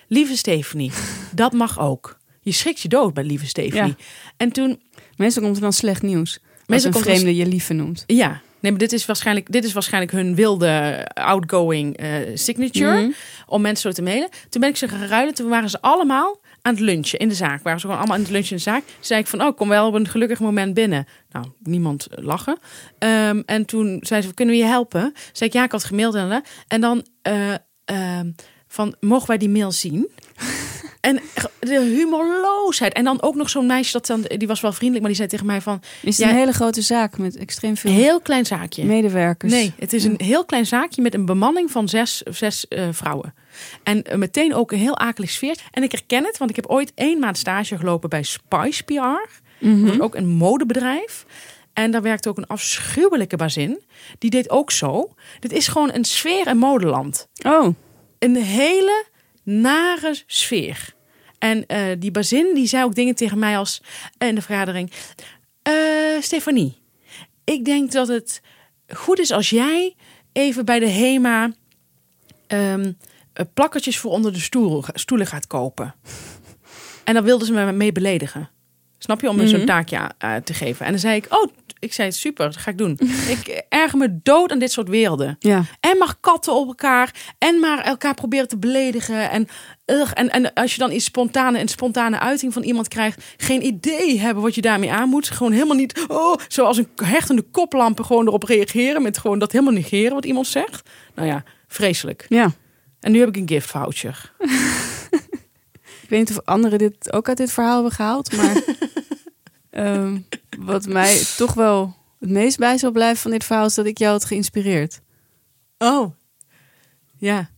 [0.07, 0.91] Lieve Stephanie,
[1.33, 2.17] dat mag ook.
[2.41, 3.95] Je schrikt je dood bij lieve Stephanie.
[3.97, 4.05] Ja.
[4.37, 4.79] En toen,
[5.15, 6.39] Meestal komt er dan slecht nieuws.
[6.67, 8.03] Meestal een vreemde je lieve noemt.
[8.07, 13.01] Ja, nee, maar dit is waarschijnlijk, dit is waarschijnlijk hun wilde outgoing eh, signature.
[13.01, 13.09] Mhm.
[13.47, 14.29] Om mensen zo te mailen.
[14.49, 15.33] Toen ben ik ze gaan ruilen.
[15.33, 17.63] Toen waren ze allemaal aan het lunchen in de zaak.
[17.63, 18.83] Waren ze gewoon allemaal aan het lunchen in de zaak.
[18.99, 21.07] Zei ik van, oh, kom wel op een gelukkig moment binnen.
[21.31, 22.59] Nou, niemand lachen.
[22.97, 25.13] Ehm, en toen zei ze, kunnen we je helpen?
[25.31, 26.15] Zei ik, ja, ik had gemaild.
[26.67, 27.53] En dan eh,
[27.85, 28.31] ehm,
[28.67, 30.09] van, mogen wij die mail zien?
[30.99, 31.19] En
[31.59, 32.93] de humorloosheid.
[32.93, 35.29] En dan ook nog zo'n meisje, dat dan, die was wel vriendelijk, maar die zei
[35.29, 35.81] tegen mij van...
[36.01, 38.85] Is het een hele grote zaak met extreem veel Een heel klein zaakje.
[38.85, 39.51] medewerkers?
[39.51, 43.33] Nee, het is een heel klein zaakje met een bemanning van zes, zes eh, vrouwen.
[43.83, 45.55] En eh, meteen ook een heel akelig sfeer.
[45.71, 49.29] En ik herken het, want ik heb ooit één maand stage gelopen bij Spice PR.
[49.65, 51.25] Is ook een modebedrijf.
[51.73, 53.79] En daar werkte ook een afschuwelijke bazin.
[54.17, 55.13] Die deed ook zo.
[55.39, 57.27] Dit is gewoon een sfeer- en modeland.
[57.45, 57.67] Oh,
[58.19, 59.05] Een hele
[59.43, 60.93] nare sfeer.
[61.39, 63.81] En eh, die bazin die zei ook dingen tegen mij als
[64.17, 64.91] in de vergadering.
[65.61, 65.73] "Eh,
[66.19, 66.77] Stefanie,
[67.43, 68.41] ik denk dat het
[68.87, 69.95] goed is als jij
[70.31, 71.51] even bij de HEMA
[72.47, 72.91] ehm,
[73.33, 75.95] eh, plakkertjes voor onder de stoel, stoelen gaat kopen.
[77.03, 78.49] En dan wilden ze me mee beledigen.
[78.99, 79.29] Snap je?
[79.29, 79.67] Om me zo'n Mhm.
[79.67, 80.85] taakje eh, te geven.
[80.85, 82.99] En dan zei ik, oh, ik zei super, dat ga ik doen.
[83.37, 85.35] ik erger me dood aan dit soort werelden.
[85.39, 85.63] ja.
[85.79, 87.13] En maar katten op elkaar.
[87.37, 89.29] En maar elkaar proberen te beledigen.
[89.29, 89.47] En,
[89.85, 93.23] ugh, en, en als je dan iets spontane, een spontane uiting van iemand krijgt.
[93.37, 95.29] Geen idee hebben wat je daarmee aan moet.
[95.29, 96.05] Gewoon helemaal niet.
[96.07, 99.01] Oh, zoals een hechtende koplampen gewoon erop reageren.
[99.01, 100.89] Met gewoon dat helemaal negeren wat iemand zegt.
[101.15, 102.25] Nou ja, vreselijk.
[102.29, 102.51] Ja.
[102.99, 104.31] En nu heb ik een gift voucher.
[106.09, 108.61] Ik weet niet of anderen dit ook uit dit verhaal hebben gehaald, maar
[109.69, 110.17] ehm,
[110.59, 113.97] wat mij toch wel het meest bij zal blijven van dit verhaal is dat ik
[113.97, 114.99] jou had geïnspireerd.
[115.77, 116.11] Oh,
[117.17, 117.49] ja.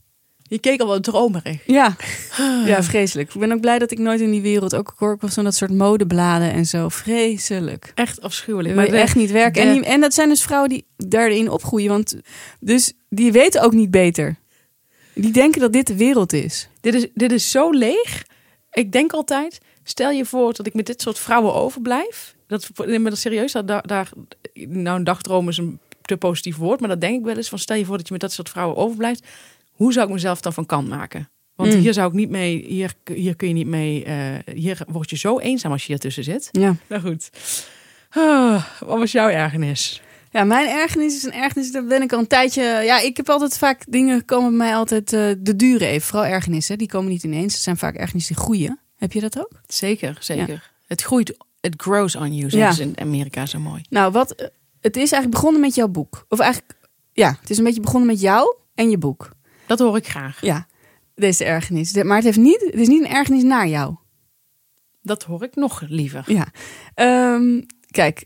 [0.42, 1.62] Je keek al wat dromerig.
[1.66, 1.96] Ja,
[2.66, 3.34] ja, vreselijk.
[3.34, 5.14] Ik ben ook blij dat ik nooit in die wereld ook hoor.
[5.14, 6.90] Ik was zo'n dat soort modebladen en zo.
[6.90, 7.92] Vreselijk.
[7.96, 8.76] Echt afschuwelijk.
[8.76, 9.62] Maar echt niet werken.
[9.62, 11.90] de- En, die- en dat zijn dus vrouwen die daarin opgroeien.
[11.90, 12.16] Want
[12.60, 14.36] dus die weten ook niet beter.
[15.14, 16.70] Die denken dat dit de wereld is.
[16.82, 18.24] Dit is, dit is zo leeg.
[18.72, 22.36] Ik denk altijd, stel je voor dat ik met dit soort vrouwen overblijf.
[22.48, 24.10] Dat, maar dat serieus, dat, daar, daar,
[24.54, 27.50] nou een dagdroom is een te positief woord, maar dat denk ik wel eens.
[27.50, 29.28] Van stel je voor dat je met dat soort vrouwen overblijft.
[29.72, 31.30] Hoe zou ik mezelf dan van kant maken?
[31.56, 31.80] Want Mm.
[31.80, 34.16] hier zou ik niet mee, hier, hier kun je niet mee, eh,
[34.56, 36.50] hier word je zo eenzaam als je ertussen zit.
[36.52, 36.76] Ja.
[36.88, 37.30] Nou goed.
[38.10, 40.02] Ah, wat was jouw ergernis?
[40.32, 41.72] Ja, mijn ergernis is een ergernis.
[41.72, 42.62] Daar ben ik al een tijdje.
[42.64, 46.08] Ja, ik heb altijd vaak dingen komen bij mij altijd eh, de duren even.
[46.08, 46.78] Vooral ergernissen.
[46.78, 47.54] Die komen niet ineens.
[47.54, 48.80] Het zijn vaak ergernissen die groeien.
[48.98, 49.62] Heb je dat ook?
[49.68, 50.72] Zeker, zeker.
[50.88, 52.74] Het groeit, it grows on you, Ja.
[52.80, 53.82] in Amerika zo mooi.
[53.90, 54.48] Nou, wat, eh,
[54.82, 56.26] het is eigenlijk begonnen met jouw boek.
[56.30, 56.74] Of eigenlijk,
[57.14, 59.30] ja, het is een beetje begonnen met jou en je boek.
[59.66, 60.42] Dat hoor ik graag.
[60.42, 60.68] Ja,
[61.16, 61.94] deze ergernis.
[61.94, 63.96] Maar het, heeft niet, het is niet een ergernis naar jou.
[65.02, 66.24] Dat hoor ik nog liever.
[66.28, 66.48] Ja.
[66.94, 68.26] Ehm, kijk,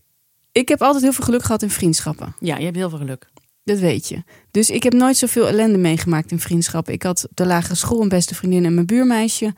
[0.58, 2.36] ik heb altijd heel veel geluk gehad in vriendschappen.
[2.39, 3.28] Ja, je hebt heel veel geluk.
[3.64, 4.24] Dat weet je.
[4.51, 6.93] Dus ik heb nooit zoveel ellende meegemaakt in vriendschappen.
[6.93, 9.53] Ik had op de lagere school een beste vriendin en mijn buurmeisje.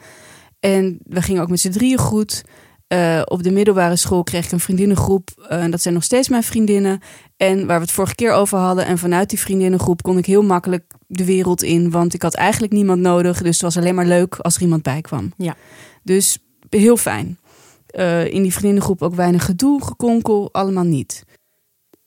[0.60, 2.44] En we gingen ook met z'n drieën goed.
[2.88, 5.30] Eh, op de middelbare school kreeg ik een vriendinnengroep.
[5.50, 7.00] eh, en dat zijn nog steeds mijn vriendinnen.
[7.38, 8.86] En waar we het vorige keer over hadden.
[8.86, 11.92] En vanuit die vriendinnengroep kon ik heel makkelijk de wereld in.
[11.92, 13.38] Want ik had eigenlijk niemand nodig.
[13.42, 15.34] Dus het was alleen maar leuk als er iemand bij kwam.
[15.38, 15.56] Ja.
[16.04, 16.38] Dus
[16.70, 17.38] heel fijn.
[17.98, 21.24] Eh, in die vriendinnengroep ook weinig gedoe, gekonkel, allemaal niet.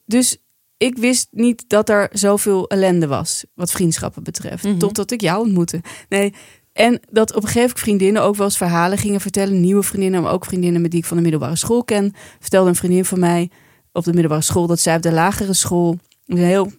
[0.06, 0.36] Dus
[0.76, 4.64] ik wist niet dat er zoveel ellende was, wat vriendschappen betreft.
[4.64, 4.78] Mhm.
[4.78, 5.80] Totdat ik jou ontmoette.
[6.08, 6.34] Nee,
[6.72, 9.60] en dat op een gegeven moment vriendinnen ook wel eens verhalen gingen vertellen.
[9.60, 12.14] Nieuwe vriendinnen, maar ook vriendinnen met die ik van de middelbare school ken.
[12.40, 13.50] Vertelde een vriendin van mij
[13.92, 16.72] op de middelbare school dat zij op de lagere school een heel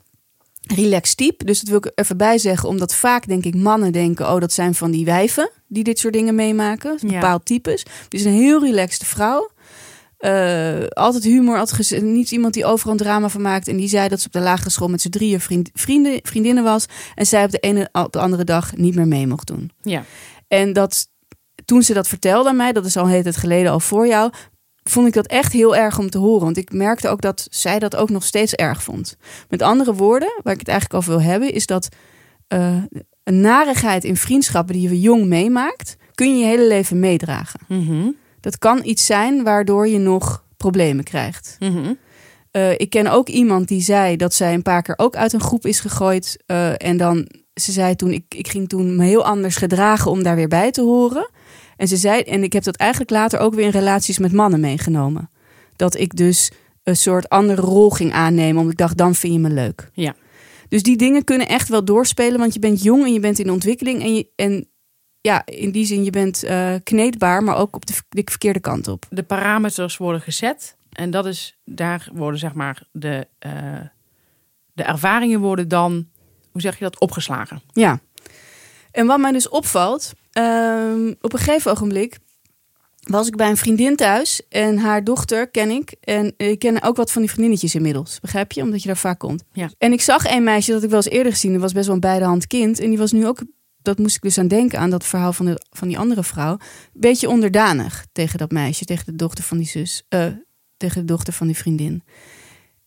[0.61, 1.45] relaxed type.
[1.45, 4.39] Dus dat wil ik er even bij zeggen, omdat vaak denk ik mannen denken, oh
[4.39, 6.97] dat zijn van die wijven die dit soort dingen meemaken.
[6.99, 7.07] Ja.
[7.07, 7.85] Bepaald types.
[8.07, 9.49] Dus een heel relaxte vrouw.
[10.17, 13.67] Eh, altijd humor, altijd niet iemand die overal een drama van maakt.
[13.67, 16.63] En die zei dat ze op de lagere school met z'n drieën vriend, vrienden, vriendinnen
[16.63, 16.85] was.
[17.15, 19.71] En zij op de ene op de andere dag niet meer mee mocht doen.
[19.81, 20.03] Ja.
[20.47, 21.09] En dat
[21.65, 24.07] toen ze dat vertelde aan mij, dat is al een hele tijd geleden al voor
[24.07, 24.31] jou,
[24.83, 26.43] vond ik dat echt heel erg om te horen.
[26.43, 29.17] Want ik merkte ook dat zij dat ook nog steeds erg vond.
[29.49, 31.87] Met andere woorden, waar ik het eigenlijk over wil hebben, is dat
[32.47, 32.77] eh,
[33.23, 37.59] een narigheid in vriendschappen die je jong meemaakt, kun je je hele leven meedragen.
[37.67, 38.09] Mhm.
[38.39, 41.55] Dat kan iets zijn waardoor je nog problemen krijgt.
[41.59, 41.93] Mhm.
[42.51, 45.41] Eh, ik ken ook iemand die zei dat zij een paar keer ook uit een
[45.41, 46.43] groep is gegooid.
[46.45, 50.23] eh, en dan, ze zei toen, ik, ik ging toen me heel anders gedragen om
[50.23, 51.29] daar weer bij te horen.
[51.77, 54.59] En ze zei, en ik heb dat eigenlijk later ook weer in relaties met mannen
[54.59, 55.29] meegenomen.
[55.75, 56.51] Dat ik dus
[56.83, 59.89] een soort andere rol ging aannemen, omdat ik dacht, dan vind je me leuk.
[59.93, 60.15] Ja.
[60.71, 63.51] Dus die dingen kunnen echt wel doorspelen, want je bent jong en je bent in
[63.51, 64.01] ontwikkeling.
[64.01, 64.69] En, je, en
[65.21, 68.87] ja, in die zin, je bent eh, kneedbaar, maar ook op de, de verkeerde kant
[68.87, 69.05] op.
[69.09, 70.77] De parameters worden gezet.
[70.91, 73.79] En dat is, daar worden zeg maar de, eh,
[74.73, 76.07] de ervaringen worden dan,
[76.51, 77.61] hoe zeg je dat, opgeslagen.
[77.71, 77.99] Ja.
[78.91, 82.17] En wat mij dus opvalt, ehm, op een gegeven ogenblik
[83.09, 85.95] was ik bij een vriendin thuis en haar dochter ken ik.
[86.01, 88.61] En ik ken ook wat van die vriendinnetjes inmiddels, begrijp je?
[88.61, 89.43] Omdat je daar vaak komt.
[89.53, 89.69] Ja.
[89.77, 91.95] En ik zag een meisje dat ik wel eens eerder gezien, dat was best wel
[91.95, 92.79] een beidehand kind.
[92.79, 93.43] En die was nu ook,
[93.81, 96.51] dat moest ik dus aan denken, aan dat verhaal van, de, van die andere vrouw.
[96.51, 96.59] Een
[97.01, 100.25] beetje onderdanig tegen dat meisje, tegen de dochter van die zus, eh,
[100.77, 102.03] tegen de dochter van die vriendin.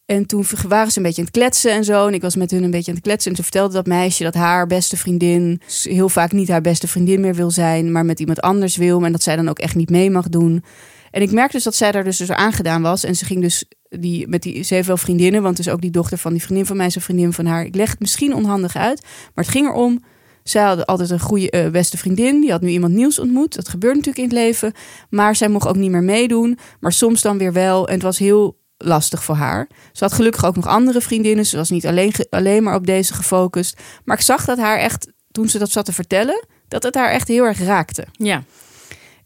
[0.07, 2.07] En toen waren ze een beetje aan het kletsen en zo.
[2.07, 3.31] En ik was met hun een beetje aan het kletsen.
[3.31, 7.21] En toen vertelde dat meisje dat haar beste vriendin heel vaak niet haar beste vriendin
[7.21, 9.05] meer wil zijn, maar met iemand anders wil.
[9.05, 10.65] En dat zij dan ook echt niet mee mag doen.
[11.11, 13.05] En ik merkte dus dat zij daar dus, dus aangedaan was.
[13.05, 15.91] En ze ging dus die, met die, ze heeft wel vriendinnen, want dus ook die
[15.91, 17.65] dochter van die vriendin van mij is een vriendin van haar.
[17.65, 19.03] Ik leg het misschien onhandig uit,
[19.35, 20.03] maar het ging erom.
[20.43, 22.41] Zij had altijd een goede eh, beste vriendin.
[22.41, 23.55] Die had nu iemand nieuws ontmoet.
[23.55, 24.73] Dat gebeurt natuurlijk in het leven.
[25.11, 26.59] Maar zij mocht ook niet meer meedoen.
[26.81, 27.89] Maar soms dan weer wel.
[27.89, 29.69] En het was heel lastig voor haar.
[29.93, 31.47] Ze had gelukkig ook nog andere vriendinnen.
[31.47, 33.81] Ze was niet alleen, alleen maar op deze gefocust.
[34.05, 37.11] Maar ik zag dat haar echt, toen ze dat zat te vertellen, dat het haar
[37.11, 38.07] echt heel erg raakte.
[38.13, 38.45] Ja.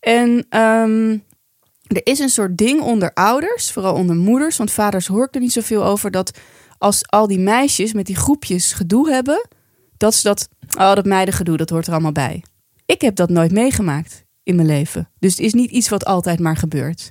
[0.01, 1.18] En ehm,
[1.86, 5.40] er is een soort ding onder ouders, vooral onder moeders, want vaders hoor ik er
[5.40, 6.38] niet zoveel over, dat
[6.78, 9.49] als al die meisjes met die groepjes gedoe hebben,
[9.96, 12.44] dat ze dat, oh dat meidengedoe, dat hoort er allemaal bij.
[12.86, 15.11] Ik heb dat nooit meegemaakt in mijn leven.
[15.18, 17.11] Dus het is niet iets wat altijd maar gebeurt.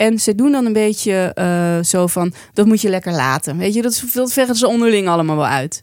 [0.00, 3.56] En ze doen dan een beetje eh, zo van, dat moet je lekker laten.
[3.58, 5.82] Weet je, dat, is- dat vechten ze onderling allemaal wel uit.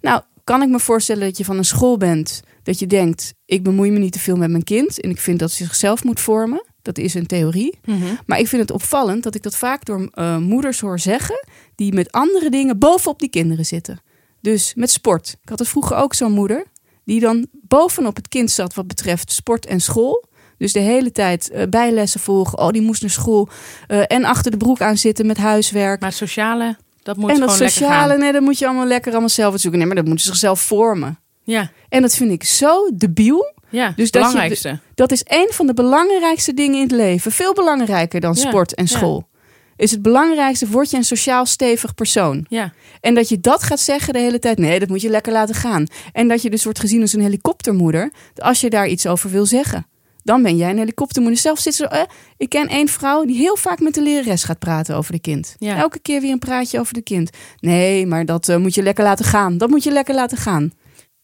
[0.00, 3.62] Nou, kan ik me voorstellen dat je van een school bent, dat je denkt, ik
[3.62, 6.20] bemoei me niet te veel met mijn kind en ik vind dat ze zichzelf moet
[6.20, 6.64] vormen.
[6.82, 7.78] Dat is een theorie.
[8.26, 11.92] Maar ik vind het opvallend dat ik dat vaak door eh, moeders hoor zeggen, die
[11.92, 14.00] met andere dingen bovenop die kinderen zitten.
[14.40, 15.36] Dus met sport.
[15.42, 16.64] Ik had het vroeger ook zo'n moeder,
[17.04, 20.26] die dan bovenop het kind zat wat betreft sport en school.
[20.58, 22.58] Dus de hele tijd eh, bijlessen volgen.
[22.58, 23.48] Oh, die moest naar school.
[23.86, 26.00] eh, en achter de broek aan zitten met huiswerk.
[26.00, 29.50] Maar sociale, dat moet en dat sociale, nee, dat moet je allemaal lekker allemaal zelf
[29.52, 29.78] uitzoeken.
[29.80, 31.18] Nee, maar dat moeten ze zichzelf vormen.
[31.44, 33.52] Ja, En dat vind ik zo debiel.
[33.70, 33.92] ja.
[33.96, 34.78] Dus dat je-.
[34.94, 37.32] Dat is een van de belangrijkste dingen in het leven.
[37.32, 38.96] Veel belangrijker dan Ja, sport en ja.
[38.96, 39.28] school.
[39.76, 42.44] Is het belangrijkste, word je een sociaal stevig persoon.
[42.48, 42.72] Ja.
[43.00, 44.58] En dat je dat gaat zeggen de hele tijd.
[44.58, 45.86] Nee, dat moet je lekker laten gaan.
[46.12, 48.12] En dat je dus wordt gezien als een helikoptermoeder.
[48.36, 49.86] Als je daar iets over wil zeggen.
[50.28, 51.40] Dan ben jij een helikoptermoeder.
[51.40, 51.88] Zelf zit ze.
[51.88, 52.02] eh,
[52.36, 55.54] ik ken één vrouw die heel vaak met de lerares gaat praten over de kind.
[55.58, 55.76] Ja.
[55.76, 57.30] Elke keer weer een praatje over de kind.
[57.60, 59.58] Nee, maar dat eh, moet je lekker laten gaan.
[59.58, 60.72] Dat moet je lekker laten gaan.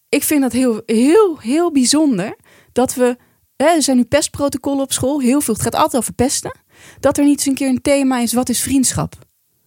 [0.09, 2.37] Ik vind dat heel, heel, heel bijzonder
[2.73, 3.17] dat we.
[3.57, 5.21] Hè, er zijn nu pestprotocollen op school.
[5.21, 5.55] Heel veel.
[5.55, 6.57] Het gaat altijd over pesten.
[7.01, 8.33] Dat er niet eens een keer een thema is.
[8.33, 9.15] Wat is vriendschap?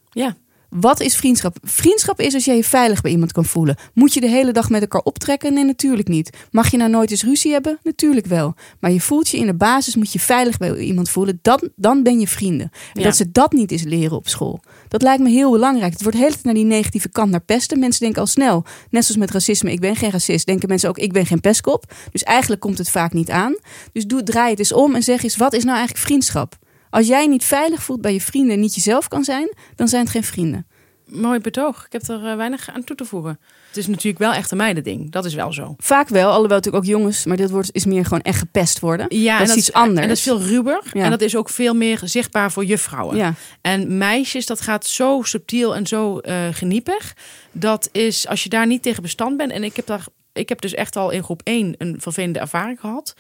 [0.09, 0.35] Ja.
[0.70, 1.57] Wat is vriendschap?
[1.63, 3.76] Vriendschap is als jij je veilig bij iemand kan voelen.
[3.93, 5.53] Moet je de hele dag met elkaar optrekken?
[5.53, 6.30] Nee, natuurlijk niet.
[6.51, 7.80] Mag je nou nooit eens ruzie hebben?
[7.84, 8.55] Natuurlijk wel.
[8.80, 11.39] Maar je voelt je in de basis, moet je veilig bij iemand voelen.
[11.41, 12.72] Dan, dan ben je vrienden.
[12.93, 13.03] En Ja.
[13.07, 14.59] dat ze dat niet eens leren op school.
[14.88, 15.93] Dat lijkt me heel belangrijk.
[15.93, 17.80] Het wordt tijd naar die negatieve kant, naar pesten.
[17.80, 20.45] Mensen denken al snel, net zoals met racisme, ik ben geen racist.
[20.45, 21.93] Denken mensen ook, ik ben geen pestkop.
[22.11, 23.55] Dus eigenlijk komt het vaak niet aan.
[23.91, 26.57] Dus doe, draai het eens om en zeg eens, wat is nou eigenlijk vriendschap?
[26.89, 30.01] Als jij niet veilig voelt bij je vrienden en niet jezelf kan zijn, dan zijn
[30.01, 30.67] het geen vrienden.
[31.07, 31.85] Mooi betoog.
[31.85, 33.39] Ik heb er eh, weinig aan toe te voegen.
[33.67, 35.11] Het is natuurlijk wel echt een meidending.
[35.11, 35.75] Dat is wel zo.
[35.77, 39.05] Vaak wel, alhoewel natuurlijk ook jongens, maar dit wordt is meer gewoon echt gepest worden.
[39.09, 39.99] Ja, dat en is iets anders.
[39.99, 40.81] En dat is veel ruwer.
[40.93, 41.03] Ja.
[41.03, 43.17] En dat is ook veel meer zichtbaar voor juffrouwen.
[43.17, 47.15] Ja, En meisjes, dat gaat zo subtiel en zo eh geniepig.
[47.51, 49.51] Dat is, als je daar niet tegen bestand bent.
[49.51, 52.79] En ik heb, daar, ik heb dus echt al in groep 1 een vervelende ervaring
[52.79, 53.13] gehad.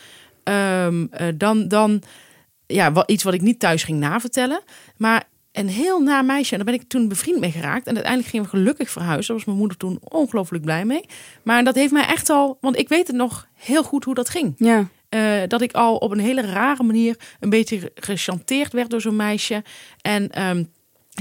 [0.43, 2.01] Ehm, eh, dan, dan
[2.67, 4.61] ja, wat, iets wat ik niet thuis ging navertellen.
[4.97, 6.51] Maar een heel na meisje.
[6.51, 7.87] En daar ben ik toen bevriend mee geraakt.
[7.87, 9.27] En uiteindelijk gingen we gelukkig verhuizen.
[9.27, 11.05] Daar was mijn moeder toen ongelooflijk blij mee.
[11.43, 12.57] Maar dat heeft mij echt al...
[12.61, 14.53] Want ik weet het nog heel goed hoe dat ging.
[14.57, 19.01] ja, Eh, dat ik al op een hele rare manier een beetje gechanteerd werd door
[19.01, 19.63] zo'n meisje.
[20.01, 20.63] En ehm,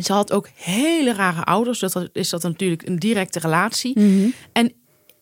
[0.03, 1.79] ze had ook hele rare ouders.
[1.79, 3.99] Dat is dat natuurlijk een directe relatie.
[3.99, 4.29] Mhm.
[4.53, 4.73] En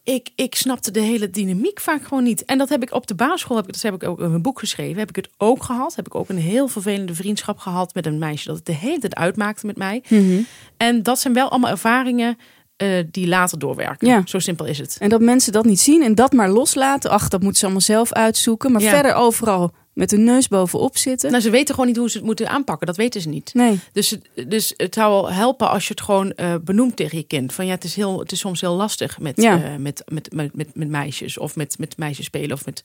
[0.05, 2.45] ik, ik snapte de hele dynamiek vaak gewoon niet.
[2.45, 4.43] En dat heb ik op de basisschool, heb ik, dat heb ik ook in mijn
[4.43, 5.95] boek geschreven, heb ik het ook gehad.
[5.95, 8.99] Heb ik ook een heel vervelende vriendschap gehad met een meisje dat het de hele
[8.99, 10.03] tijd uitmaakte met mij.
[10.09, 10.41] Mhm.
[10.77, 12.39] En dat zijn wel allemaal ervaringen
[12.77, 14.09] eh, die later doorwerken.
[14.09, 14.23] Ja.
[14.25, 14.97] Zo simpel is het.
[15.01, 17.11] En dat mensen dat niet zien en dat maar loslaten.
[17.11, 18.73] Ach, dat moeten ze allemaal zelf uitzoeken.
[18.73, 18.91] Maar Ja.
[18.91, 21.31] verder overal met de neus bovenop zitten.
[21.31, 22.87] Nou, ze weten gewoon niet hoe ze het moeten aanpakken.
[22.87, 23.51] Dat weten ze niet.
[23.55, 27.19] Nee, Dus, het- dus het zou wel helpen als je het gewoon eh, benoemt tegen
[27.19, 27.53] je kind.
[27.53, 29.63] Van ja, het is, heel, het is soms heel lastig met, Ja.
[29.65, 31.39] eh, met, met, met, met, met meisjes.
[31.39, 32.53] Of met, met meisjes spelen.
[32.53, 32.85] Of met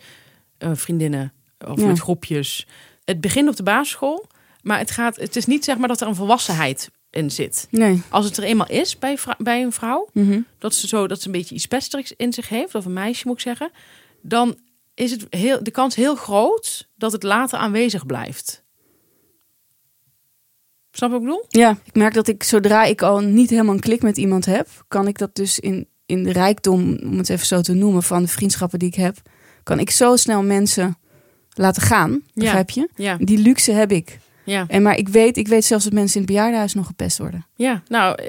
[0.58, 1.32] eh, vriendinnen.
[1.68, 1.86] Of Ja.
[1.88, 2.68] met groepjes.
[3.06, 4.28] Het begint op de basisschool.
[4.62, 7.68] Maar het, gaat, het is niet zeg maar dat er een volwassenheid in zit.
[7.72, 8.02] nee.
[8.10, 10.10] Als het er eenmaal is bij, bij een vrouw.
[10.14, 10.40] Mhm.
[10.58, 12.76] Dat ze, zo, dat ze een beetje iets pesterigs in zich heeft.
[12.76, 13.72] Of een meisje moet ik zeggen.
[14.22, 14.58] Dan
[15.00, 18.64] is het heel, de kans heel groot dat het later aanwezig blijft.
[20.92, 21.46] Snap wat ik bedoel?
[21.48, 24.68] Ja, ik merk dat ik zodra ik al niet helemaal een klik met iemand heb,
[24.88, 28.22] kan ik dat dus in, in de rijkdom, om het even zo te noemen, van
[28.22, 29.18] de vriendschappen die ik heb,
[29.64, 30.98] kan ik zo snel mensen
[31.54, 32.22] laten gaan.
[32.34, 32.90] Begrijp je?
[32.96, 33.18] Ja.
[33.20, 34.20] Die luxe heb ik.
[34.44, 37.18] Ja, En maar ik weet, ik weet zelfs dat mensen in het bejaardenhuis nog gepest
[37.18, 37.46] worden.
[37.56, 37.84] ja.
[37.88, 38.26] nou, eh,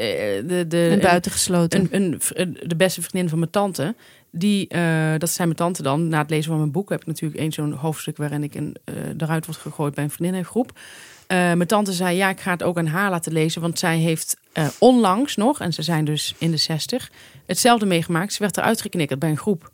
[0.49, 1.89] de, de, en buitengesloten.
[1.91, 3.95] een, een- de beste vriendin van mijn tante,
[4.31, 6.09] die, eh, dat zijn mijn tante dan.
[6.09, 8.77] Na het lezen van mijn boek heb ik natuurlijk één zo'n hoofdstuk waarin ik een,
[8.85, 10.79] eh, eruit wordt gegooid bij een vriendinnengroep.
[11.27, 13.97] Eh mijn tante zei, ja, ik ga het ook aan haar laten lezen, want zij
[13.99, 14.37] heeft
[14.79, 17.11] onlangs nog, en ze zijn dus in de zestig,
[17.47, 18.33] hetzelfde meegemaakt.
[18.33, 19.71] Ze werd eruit geknikkerd bij een groep.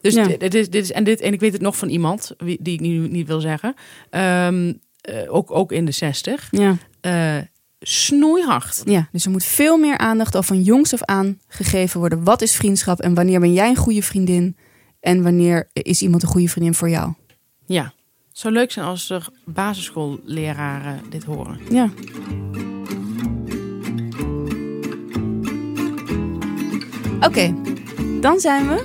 [0.00, 0.26] Dus Ja.
[0.26, 2.58] dit, dit is, dit is, en, dit, en ik weet het nog van iemand, wie,
[2.60, 3.74] die ik nu niet wil zeggen,
[4.10, 6.48] Ehm, eh, ook, ook in de zestig.
[6.50, 6.76] ja.
[7.80, 8.82] Snoeihard.
[8.84, 12.24] Ja, dus er moet veel meer aandacht al van jongs af aan gegeven worden.
[12.24, 14.56] Wat is vriendschap en wanneer ben jij een goede vriendin?
[15.00, 17.12] En wanneer is iemand een goede vriendin voor jou?
[17.66, 17.92] Ja.
[18.28, 21.58] Het zou leuk zijn als er basisschoolleraren dit horen.
[21.70, 21.90] Ja.
[27.20, 27.54] Oké,
[28.20, 28.84] dan zijn we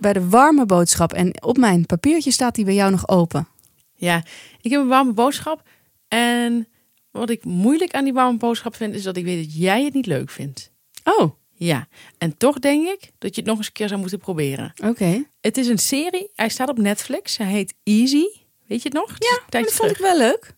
[0.00, 1.12] bij de warme boodschap.
[1.12, 3.48] En op mijn papiertje staat die bij jou nog open.
[3.94, 4.22] Ja,
[4.60, 5.62] ik heb een warme boodschap.
[6.08, 6.66] En
[7.12, 9.94] wat ik moeilijk aan die warme boodschap vind, is dat ik weet dat jij het
[9.94, 10.72] niet leuk vindt.
[11.04, 11.88] Oh, Ja,
[12.18, 14.72] en toch denk ik dat je het nog eens een keer zou moeten proberen.
[14.84, 15.24] oké.
[15.40, 17.36] Het is een serie, hij staat op Netflix.
[17.36, 18.24] Hij heet Easy.
[18.66, 19.12] Weet je het nog?
[19.14, 20.54] Het Ja, dat vond ik wel leuk.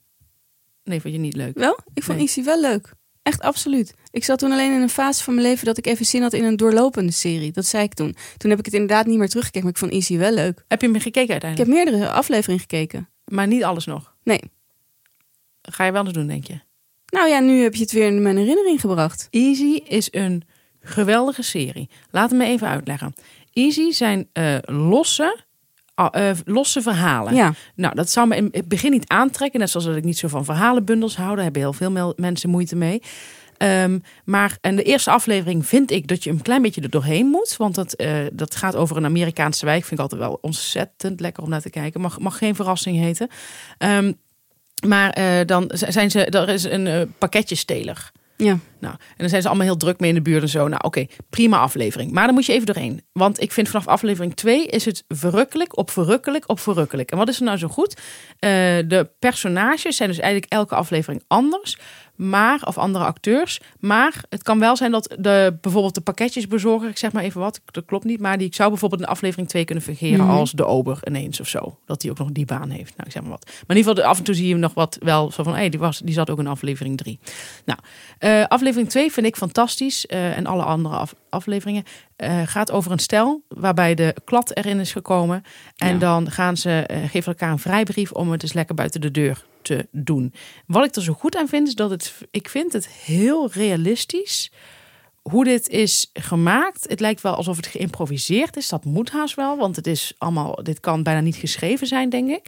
[0.85, 1.59] Nee, vond je niet leuk.
[1.59, 1.79] Wel?
[1.95, 2.27] Ik vond Nee.
[2.27, 2.93] Easy wel leuk.
[3.23, 3.95] Echt absoluut.
[4.11, 6.33] Ik zat toen alleen in een fase van mijn leven dat ik even zin had
[6.33, 7.53] in een doorlopende serie.
[7.53, 8.17] Dat zei ik toen.
[8.37, 10.65] Toen heb ik het inderdaad niet meer teruggekeken, maar ik vond Easy wel leuk.
[10.69, 11.85] Heb je hem gekeken Ik heb uiteindelijk?
[11.85, 13.09] meerdere afleveringen gekeken.
[13.25, 14.15] Maar niet alles nog.
[14.23, 14.41] Nee.
[15.71, 16.61] Ga je wel eens doen, denk je?
[17.07, 19.27] Nou ja, nu heb je het weer in mijn herinnering gebracht.
[19.31, 20.43] Easy is een
[20.81, 21.89] geweldige serie.
[22.11, 23.13] Laat me even uitleggen.
[23.53, 25.45] Easy zijn eh, losse,
[25.95, 27.35] ah, eh, losse verhalen.
[27.35, 27.55] Ja.
[27.75, 29.61] Nou, dat zou me in het begin niet aantrekken.
[29.61, 31.35] Net zoals dat ik niet zo van verhalenbundels hou.
[31.35, 33.03] Daar hebben heel veel mensen moeite mee.
[33.57, 37.27] Ehm, maar en de eerste aflevering vind ik dat je een klein beetje er doorheen
[37.27, 37.57] moet.
[37.57, 39.85] Want dat, eh, dat gaat over een Amerikaanse wijk.
[39.85, 42.01] Vind ik altijd wel ontzettend lekker om naar te kijken.
[42.01, 43.29] Mag, mag geen verrassing heten.
[43.79, 44.13] Ehm,
[44.87, 48.13] maar eh, dan zijn ze, er is een eh, pakketjesteler.
[48.37, 48.59] Ja.
[48.79, 50.69] Nou, en dan zijn ze allemaal heel druk mee in de buurt en zo.
[50.69, 52.13] Nou, oké, prima aflevering.
[52.13, 53.03] Maar dan moet je even doorheen.
[53.13, 57.11] Want ik vind vanaf aflevering 2 is het verrukkelijk op verrukkelijk op verrukkelijk.
[57.11, 58.01] En wat is er nou zo goed?
[58.39, 58.51] Eh,
[58.87, 61.79] de personages zijn dus eigenlijk elke aflevering anders.
[62.17, 63.61] Maar, of andere acteurs.
[63.81, 67.61] Maar het kan wel zijn dat de, bijvoorbeeld de pakketjesbezorger, ik zeg maar even wat,
[67.73, 68.21] dat klopt niet.
[68.21, 70.35] Maar die zou bijvoorbeeld in aflevering 2 kunnen fungeren Mhm.
[70.35, 71.79] als de ober ineens of zo.
[71.87, 72.91] Dat die ook nog die baan heeft.
[72.97, 73.45] Nou, ik zeg maar wat.
[73.45, 75.69] Maar in ieder geval, af en toe zie je nog wat wel zo van, hé,
[75.69, 77.19] die, was, die zat ook in aflevering 3.
[77.65, 77.79] Nou,
[78.19, 80.07] eh, aflevering 2 vind ik fantastisch.
[80.07, 81.85] eh, en alle andere af- afleveringen.
[82.17, 85.43] eh, gaat over een stel waarbij de klad erin is gekomen.
[85.77, 85.99] En Ja.
[85.99, 89.87] dan gaan ze, geven elkaar een vrijbrief om het eens lekker buiten de deur te
[89.91, 90.33] doen.
[90.67, 94.51] Wat ik er zo goed aan vind, is dat het, ik vind het heel realistisch
[95.23, 96.89] hoe dit is gemaakt.
[96.89, 98.69] Het lijkt wel alsof het geïmproviseerd is.
[98.69, 102.31] Dat moet haast wel, want het is allemaal, dit kan bijna niet geschreven zijn, denk
[102.31, 102.47] ik.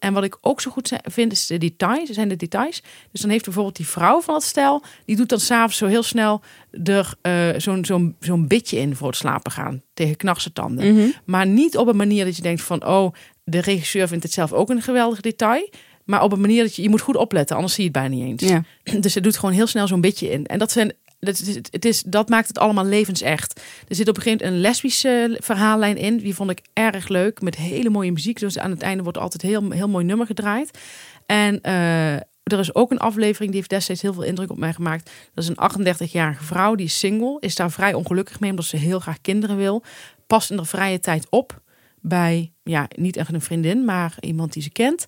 [0.00, 2.82] En wat ik ook zo goed vind, is de details, zijn de details.
[3.12, 6.02] Dus dan heeft bijvoorbeeld die vrouw van het stel, die doet dan s'avonds zo heel
[6.02, 6.40] snel
[6.84, 9.82] er eh, zo'n zo'n zo'n bitje in voor het slapen gaan.
[9.94, 10.94] Tegen knarse tanden.
[10.94, 11.08] Mhm.
[11.24, 13.12] Maar niet op een manier dat je denkt van, oh,
[13.44, 15.70] de regisseur vindt het zelf ook een geweldig detail.
[16.10, 18.14] Maar op een manier dat je, je moet goed opletten, anders zie je het bijna
[18.14, 18.52] niet eens.
[18.52, 18.64] Ja.
[19.00, 20.46] Dus ze doet gewoon heel snel zo'n beetje in.
[20.46, 23.60] En dat, zijn, dat, is, het is, dat maakt het allemaal levensecht.
[23.88, 26.16] Er zit op een gegeven moment een lesbische verhaallijn in.
[26.16, 27.40] Die vond ik erg leuk.
[27.40, 28.38] Met hele mooie muziek.
[28.38, 30.78] Dus aan het einde wordt altijd heel, heel mooi nummer gedraaid.
[31.26, 34.72] En eh, er is ook een aflevering die heeft destijds heel veel indruk op mij
[34.72, 35.10] gemaakt.
[35.34, 36.74] Dat is een 38-jarige vrouw.
[36.74, 37.36] Die is single.
[37.40, 38.50] Is daar vrij ongelukkig mee.
[38.50, 39.82] Omdat ze heel graag kinderen wil.
[40.26, 41.60] Past in de vrije tijd op.
[42.00, 43.84] Bij, ja, niet echt een vriendin.
[43.84, 45.04] Maar iemand die ze kent.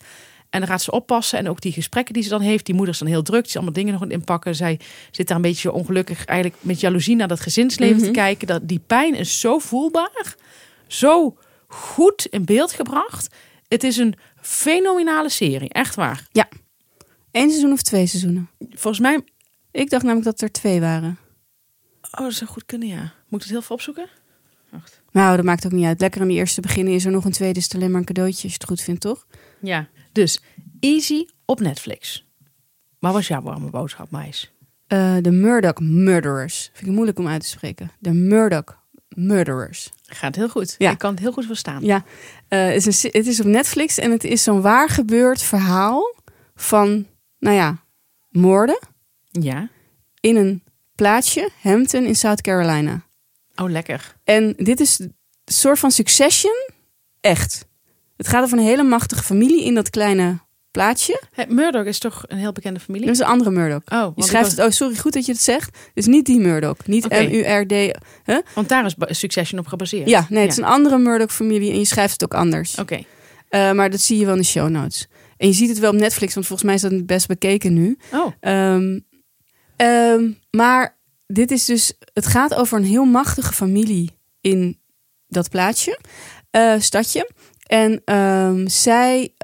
[0.53, 1.39] En dan gaat ze oppassen.
[1.39, 2.67] En ook die gesprekken die ze dan heeft.
[2.67, 3.43] Die moeder is dan heel druk.
[3.43, 4.55] Ze is allemaal dingen nog aan het inpakken.
[4.55, 4.81] Zij
[5.11, 8.05] zit daar een beetje ongelukkig eigenlijk met jaloezie naar dat gezinsleven Mhm.
[8.05, 8.47] te kijken.
[8.47, 10.35] Dat, die pijn is zo voelbaar.
[10.87, 11.37] Zo
[11.67, 13.35] goed in beeld gebracht.
[13.69, 15.69] Het is een fenomenale serie.
[15.69, 16.29] Echt waar.
[17.33, 18.49] Eén seizoen of twee seizoenen?
[18.71, 19.21] Volgens mij...
[19.71, 21.19] Ik dacht namelijk dat er twee waren.
[22.11, 23.01] Oh, dat zou goed kunnen, ja.
[23.29, 24.07] Moet ik het heel veel opzoeken?
[24.71, 25.01] Wacht.
[25.13, 26.01] Nou, dat maakt ook niet uit.
[26.01, 26.95] Lekker aan die eerste beginnen.
[26.95, 28.81] Is er nog een tweede, is het alleen maar een cadeautje als je het goed
[28.81, 29.27] vindt, toch?
[29.61, 29.89] Ja.
[30.13, 30.41] Dus
[30.81, 32.27] Easy op Netflix.
[32.99, 34.53] Maar was jouw warme boodschap, Mais?
[34.87, 36.71] Eh, De Murdoch Murderers.
[36.73, 37.91] Vind ik moeilijk om uit te spreken.
[37.99, 39.91] De Murdoch Murderers.
[40.03, 40.75] Gaat heel goed.
[40.79, 40.91] Ja.
[40.91, 41.85] Ik kan het heel goed verstaan.
[41.85, 42.05] Ja,
[42.49, 45.43] eh, het, is een, se- het is op Netflix en het is zo'n waar gebeurd
[45.43, 46.15] verhaal
[46.55, 47.07] van,
[47.39, 47.85] nou ja,
[48.31, 48.79] moorden
[49.31, 49.69] Ja.
[50.21, 50.63] in een
[50.95, 53.03] plaatsje, Hampton in South Carolina.
[53.57, 54.15] Oh, lekker.
[54.25, 56.71] En dit is een soort van Succession,
[57.21, 57.67] echt.
[58.23, 60.39] Het gaat over een hele machtige familie in dat kleine
[60.71, 61.23] plaatsje.
[61.33, 63.07] Hey, Murdoch is toch een heel bekende familie?
[63.07, 63.83] Dat is een andere Murdoch.
[63.93, 65.79] Oh, Je schrijft was- het, oh sorry, goed dat je het zegt.
[65.95, 67.09] Is niet die Murdoch, niet.
[67.09, 67.99] M-U-R-D.
[68.55, 70.09] want daar is Succession op gebaseerd.
[70.09, 72.79] Ja, nee, het is een andere Murdoch-familie en je schrijft het ook anders.
[72.79, 73.05] Oké.
[73.49, 75.07] Eh, maar dat zie je wel in de show notes.
[75.37, 77.73] En je ziet het wel op Netflix, want volgens mij is dat het best bekeken
[77.75, 77.99] nu.
[78.13, 78.99] Oh, Ehm,
[79.77, 84.11] ehm, maar dit is dus, het gaat over een heel machtige familie
[84.41, 84.81] in
[85.27, 85.99] dat plaatsje,
[86.51, 87.31] eh, stadje.
[87.73, 89.35] En ehm, zij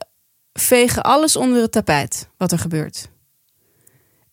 [0.53, 3.09] vegen alles onder het tapijt wat er gebeurt.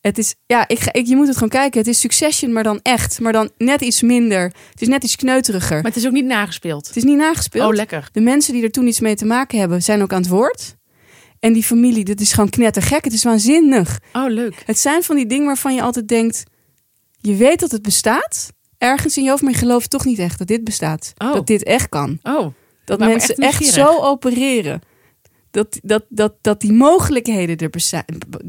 [0.00, 1.78] Het is, ja, ik, je moet het gewoon kijken.
[1.78, 3.20] Het is Succession, maar dan echt.
[3.20, 4.42] Maar dan net iets minder.
[4.70, 5.76] Het is net iets kneuteriger.
[5.76, 6.86] maar het is ook niet nagespeeld.
[6.86, 7.68] Het is niet nagespeeld.
[7.68, 8.08] Oh, lekker.
[8.12, 10.76] De mensen die er toen iets mee te maken hebben, zijn ook aan het woord.
[11.40, 13.04] En die familie, dit is gewoon knettergek.
[13.04, 14.00] Het is waanzinnig.
[14.12, 14.62] Oh, leuk.
[14.66, 16.42] Het zijn van die dingen waarvan je altijd denkt...
[17.20, 18.52] Je weet dat het bestaat.
[18.78, 21.12] Ergens in je hoofd, maar je gelooft toch niet echt dat dit bestaat.
[21.16, 21.32] Oh.
[21.32, 22.18] Dat dit echt kan.
[22.22, 22.54] Oh,
[22.86, 24.80] Dat mensen echt zo opereren.
[25.50, 27.70] Dat, dat, dat, dat die mogelijkheden er,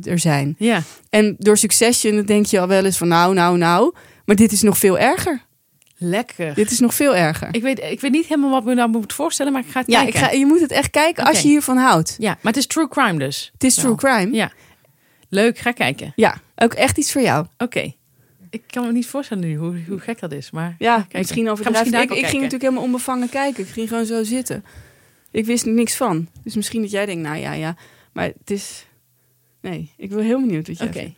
[0.02, 0.56] er zijn.
[0.58, 0.82] ja.
[1.10, 3.94] En door Succession dan denk je al wel eens van nou, nou, nou.
[4.26, 5.46] Maar dit is nog veel erger.
[5.98, 6.54] Lekker.
[6.54, 7.48] Dit is nog veel erger.
[7.52, 9.90] Ik weet, ik weet niet helemaal wat me nou moet voorstellen, maar ik ga het
[9.90, 10.30] ja, ik kijken.
[10.30, 12.16] ga, je moet het echt kijken als je hiervan houdt.
[12.18, 13.50] Ja, maar het is true crime dus.
[13.54, 14.36] Het is true crime.
[14.36, 14.52] Ja.
[15.30, 16.14] Leuk, ga kijken.
[16.16, 17.46] Ja, ook echt iets voor jou.
[17.58, 17.94] Oké.
[18.50, 21.20] Ik kan me niet voorstellen nu hoe, hoe gek dat is, maar Ja, kijken.
[21.20, 22.34] misschien daar Ik, ook ik ging kijken.
[22.34, 23.64] natuurlijk helemaal onbevangen kijken.
[23.64, 24.64] Ik ging gewoon zo zitten.
[25.32, 26.28] Ik wist er niks van.
[26.44, 27.76] Dus misschien dat jij denkt, nou ja, ja.
[28.14, 28.86] Maar het is...
[29.62, 31.00] Nee, ik ben heel benieuwd wat jij Oké.
[31.00, 31.16] vindt.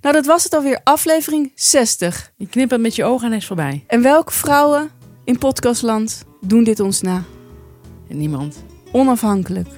[0.00, 0.80] Nou, dat was het alweer.
[0.84, 2.32] Aflevering 60.
[2.36, 3.84] Je knippert met je ogen en hij is voorbij.
[3.86, 4.90] En welke vrouwen
[5.24, 7.24] in podcastland doen dit ons na?
[8.08, 8.64] En niemand.
[8.92, 9.68] Onafhankelijk.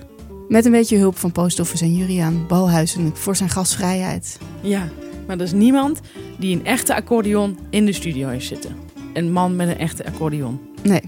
[0.48, 4.38] Met een beetje hulp van Post Office en Juriaan Balhuizen voor zijn gastvrijheid.
[4.62, 4.88] Ja,
[5.26, 6.00] maar er is niemand
[6.38, 8.76] die een echte accordeon in de studio heeft zitten.
[9.12, 10.60] Een man met een echte accordeon.
[10.82, 11.00] Nee,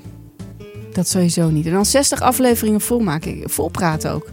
[0.92, 1.66] dat sowieso niet.
[1.66, 3.50] En dan 60 afleveringen volmaken.
[3.50, 4.30] Volpraten ook.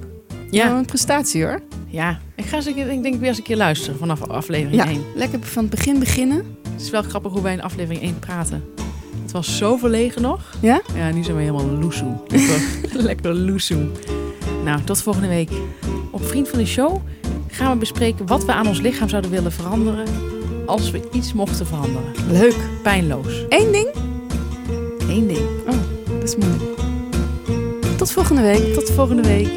[0.51, 0.65] Ja.
[0.67, 1.61] Ja, een prestatie hoor.
[1.87, 2.19] ja.
[2.35, 4.87] Ik ga eens een keer, ik denk weer eens een keer luisteren vanaf aflevering Ja,
[4.89, 5.01] 1.
[5.15, 6.45] lekker van het begin beginnen.
[6.71, 8.63] Het is wel grappig hoe wij in aflevering 1 praten.
[9.21, 10.53] Het was zo verlegen nog.
[10.61, 10.81] Ja?
[10.95, 12.15] Ja, nu zijn we helemaal loesoe.
[12.27, 12.61] Lekker,
[13.09, 13.85] lekker loesoe.
[14.63, 15.49] Nou, tot volgende week.
[16.11, 17.01] Op Vriend van de Show
[17.53, 20.07] gaan we bespreken wat we aan ons lichaam zouden willen veranderen
[20.65, 22.13] als we iets mochten veranderen.
[22.31, 22.55] Leuk.
[22.83, 23.45] Pijnloos.
[23.49, 23.87] Eén ding?
[24.99, 25.47] Eén ding.
[26.19, 26.79] Dat is moeilijk.
[27.97, 28.73] Tot volgende week.
[28.73, 29.49] Tot volgende week.